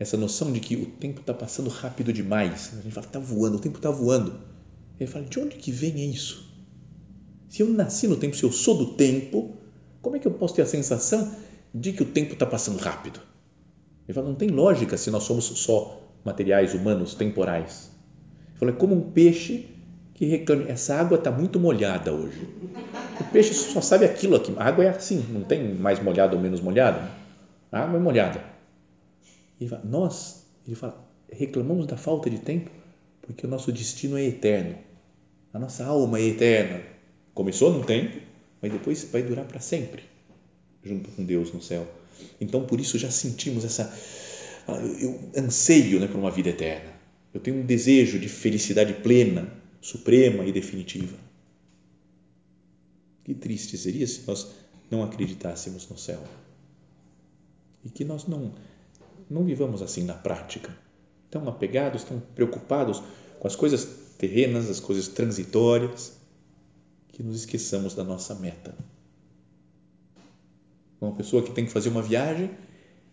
essa 0.00 0.16
noção 0.16 0.50
de 0.50 0.60
que 0.60 0.76
o 0.76 0.86
tempo 0.86 1.20
está 1.20 1.34
passando 1.34 1.68
rápido 1.68 2.10
demais. 2.10 2.72
A 2.72 2.80
gente 2.80 2.94
fala, 2.94 3.06
está 3.06 3.18
voando, 3.18 3.58
o 3.58 3.60
tempo 3.60 3.76
está 3.76 3.90
voando. 3.90 4.40
Ele 4.98 5.10
fala, 5.10 5.26
de 5.26 5.38
onde 5.38 5.56
que 5.56 5.70
vem 5.70 6.10
isso? 6.10 6.50
Se 7.50 7.62
eu 7.62 7.68
nasci 7.68 8.08
no 8.08 8.16
tempo, 8.16 8.34
se 8.34 8.42
eu 8.42 8.50
sou 8.50 8.78
do 8.78 8.94
tempo, 8.94 9.59
como 10.02 10.16
é 10.16 10.18
que 10.18 10.26
eu 10.26 10.32
posso 10.32 10.54
ter 10.54 10.62
a 10.62 10.66
sensação 10.66 11.32
de 11.74 11.92
que 11.92 12.02
o 12.02 12.06
tempo 12.06 12.32
está 12.32 12.46
passando 12.46 12.78
rápido? 12.78 13.20
Ele 14.06 14.14
fala, 14.14 14.28
não 14.28 14.34
tem 14.34 14.48
lógica 14.48 14.96
se 14.96 15.10
nós 15.10 15.22
somos 15.22 15.44
só 15.44 16.00
materiais 16.24 16.74
humanos 16.74 17.14
temporais. 17.14 17.90
Ele 18.48 18.58
fala, 18.58 18.70
é 18.72 18.74
como 18.74 18.94
um 18.94 19.10
peixe 19.10 19.66
que 20.14 20.26
reclama, 20.26 20.68
essa 20.68 20.96
água 20.96 21.16
está 21.16 21.30
muito 21.30 21.58
molhada 21.58 22.12
hoje. 22.12 22.46
O 23.20 23.24
peixe 23.32 23.54
só 23.54 23.80
sabe 23.80 24.04
aquilo 24.04 24.36
aqui. 24.36 24.52
A 24.56 24.64
água 24.64 24.84
é 24.84 24.88
assim, 24.88 25.24
não 25.30 25.42
tem 25.42 25.74
mais 25.74 26.02
molhada 26.02 26.36
ou 26.36 26.42
menos 26.42 26.60
molhada. 26.60 27.10
A 27.70 27.80
água 27.80 27.98
é 27.98 28.02
molhada. 28.02 28.44
Ele 29.60 29.70
fala, 29.70 29.82
nós, 29.84 30.46
ele 30.66 30.76
fala, 30.76 31.02
reclamamos 31.30 31.86
da 31.86 31.96
falta 31.96 32.28
de 32.28 32.38
tempo 32.38 32.70
porque 33.22 33.46
o 33.46 33.48
nosso 33.48 33.70
destino 33.70 34.18
é 34.18 34.24
eterno. 34.24 34.76
A 35.54 35.58
nossa 35.58 35.84
alma 35.84 36.18
é 36.18 36.22
eterna. 36.22 36.80
Começou 37.32 37.72
num 37.72 37.82
tempo, 37.82 38.20
mas 38.60 38.72
depois 38.72 39.04
vai 39.04 39.22
durar 39.22 39.44
para 39.46 39.60
sempre, 39.60 40.02
junto 40.82 41.10
com 41.10 41.24
Deus 41.24 41.52
no 41.52 41.62
céu. 41.62 41.86
Então, 42.40 42.66
por 42.66 42.80
isso 42.80 42.98
já 42.98 43.10
sentimos 43.10 43.64
essa 43.64 43.92
eu 45.00 45.18
anseio, 45.36 45.98
né, 45.98 46.06
por 46.06 46.18
uma 46.18 46.30
vida 46.30 46.50
eterna. 46.50 46.92
Eu 47.32 47.40
tenho 47.40 47.58
um 47.58 47.66
desejo 47.66 48.18
de 48.18 48.28
felicidade 48.28 48.94
plena, 48.94 49.52
suprema 49.80 50.44
e 50.44 50.52
definitiva. 50.52 51.16
Que 53.24 53.34
triste 53.34 53.76
seria 53.78 54.06
se 54.06 54.22
nós 54.26 54.48
não 54.90 55.02
acreditássemos 55.02 55.88
no 55.88 55.98
céu. 55.98 56.22
E 57.84 57.90
que 57.90 58.04
nós 58.04 58.26
não 58.26 58.52
não 59.28 59.44
vivamos 59.44 59.80
assim 59.80 60.02
na 60.02 60.14
prática. 60.14 60.76
Tão 61.30 61.48
apegados, 61.48 62.02
tão 62.02 62.18
preocupados 62.34 63.00
com 63.38 63.46
as 63.46 63.54
coisas 63.54 63.86
terrenas, 64.18 64.68
as 64.68 64.80
coisas 64.80 65.06
transitórias, 65.06 66.12
que 67.20 67.26
nos 67.26 67.36
esqueçamos 67.36 67.94
da 67.94 68.02
nossa 68.02 68.34
meta. 68.34 68.74
Uma 70.98 71.12
pessoa 71.12 71.42
que 71.42 71.52
tem 71.52 71.66
que 71.66 71.70
fazer 71.70 71.90
uma 71.90 72.00
viagem 72.00 72.50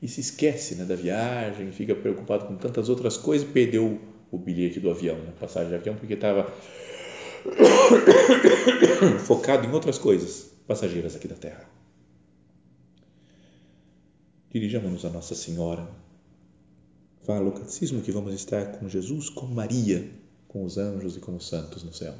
e 0.01 0.07
se 0.07 0.21
esquece 0.21 0.75
né, 0.75 0.85
da 0.85 0.95
viagem, 0.95 1.73
fica 1.73 1.93
preocupado 1.93 2.45
com 2.45 2.55
tantas 2.55 2.87
outras 2.87 3.17
coisas, 3.17 3.45
perdeu 3.45 3.99
o 4.31 4.37
bilhete 4.37 4.79
do 4.79 4.89
avião, 4.89 5.17
né, 5.17 5.33
passagem 5.37 5.67
de 5.67 5.75
avião, 5.75 5.95
porque 5.97 6.13
estava 6.13 6.49
focado 9.27 9.67
em 9.67 9.73
outras 9.73 9.97
coisas 9.97 10.53
passageiras 10.65 11.13
aqui 11.13 11.27
da 11.27 11.35
Terra. 11.35 11.69
Dirijamos-nos 14.49 15.03
a 15.03 15.09
Nossa 15.09 15.35
Senhora 15.35 15.85
fala 17.23 17.49
o 17.49 17.51
catecismo 17.51 18.01
que 18.01 18.11
vamos 18.13 18.33
estar 18.33 18.79
com 18.79 18.87
Jesus, 18.87 19.29
com 19.29 19.47
Maria, 19.47 20.09
com 20.47 20.63
os 20.63 20.77
anjos 20.77 21.17
e 21.17 21.19
com 21.19 21.35
os 21.35 21.45
santos 21.45 21.83
no 21.83 21.93
céu. 21.93 22.15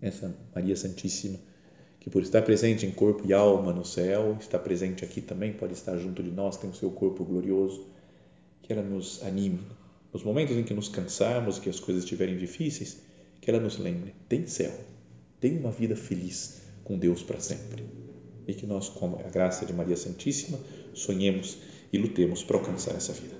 Essa 0.00 0.34
Maria 0.54 0.76
Santíssima, 0.76 1.38
que 1.98 2.08
por 2.08 2.22
estar 2.22 2.42
presente 2.42 2.86
em 2.86 2.90
corpo 2.90 3.26
e 3.26 3.32
alma 3.32 3.72
no 3.72 3.84
céu, 3.84 4.36
está 4.40 4.58
presente 4.58 5.04
aqui 5.04 5.20
também, 5.20 5.52
pode 5.52 5.74
estar 5.74 5.96
junto 5.98 6.22
de 6.22 6.30
nós, 6.30 6.56
tem 6.56 6.70
o 6.70 6.74
seu 6.74 6.90
corpo 6.90 7.24
glorioso, 7.24 7.86
que 8.62 8.72
ela 8.72 8.82
nos 8.82 9.22
anime. 9.22 9.60
Nos 10.12 10.24
momentos 10.24 10.56
em 10.56 10.64
que 10.64 10.74
nos 10.74 10.88
cansarmos, 10.88 11.58
que 11.58 11.68
as 11.68 11.78
coisas 11.78 12.02
estiverem 12.02 12.36
difíceis, 12.36 12.98
que 13.40 13.50
ela 13.50 13.60
nos 13.60 13.78
lembre: 13.78 14.14
tem 14.28 14.46
céu, 14.46 14.72
tem 15.38 15.58
uma 15.58 15.70
vida 15.70 15.94
feliz 15.94 16.62
com 16.84 16.98
Deus 16.98 17.22
para 17.22 17.40
sempre. 17.40 17.84
E 18.46 18.54
que 18.54 18.66
nós, 18.66 18.88
com 18.88 19.16
a 19.16 19.30
graça 19.30 19.64
de 19.64 19.72
Maria 19.72 19.96
Santíssima, 19.96 20.58
sonhemos 20.94 21.58
e 21.92 21.98
lutemos 21.98 22.42
para 22.42 22.56
alcançar 22.56 22.94
essa 22.96 23.12
vida. 23.12 23.39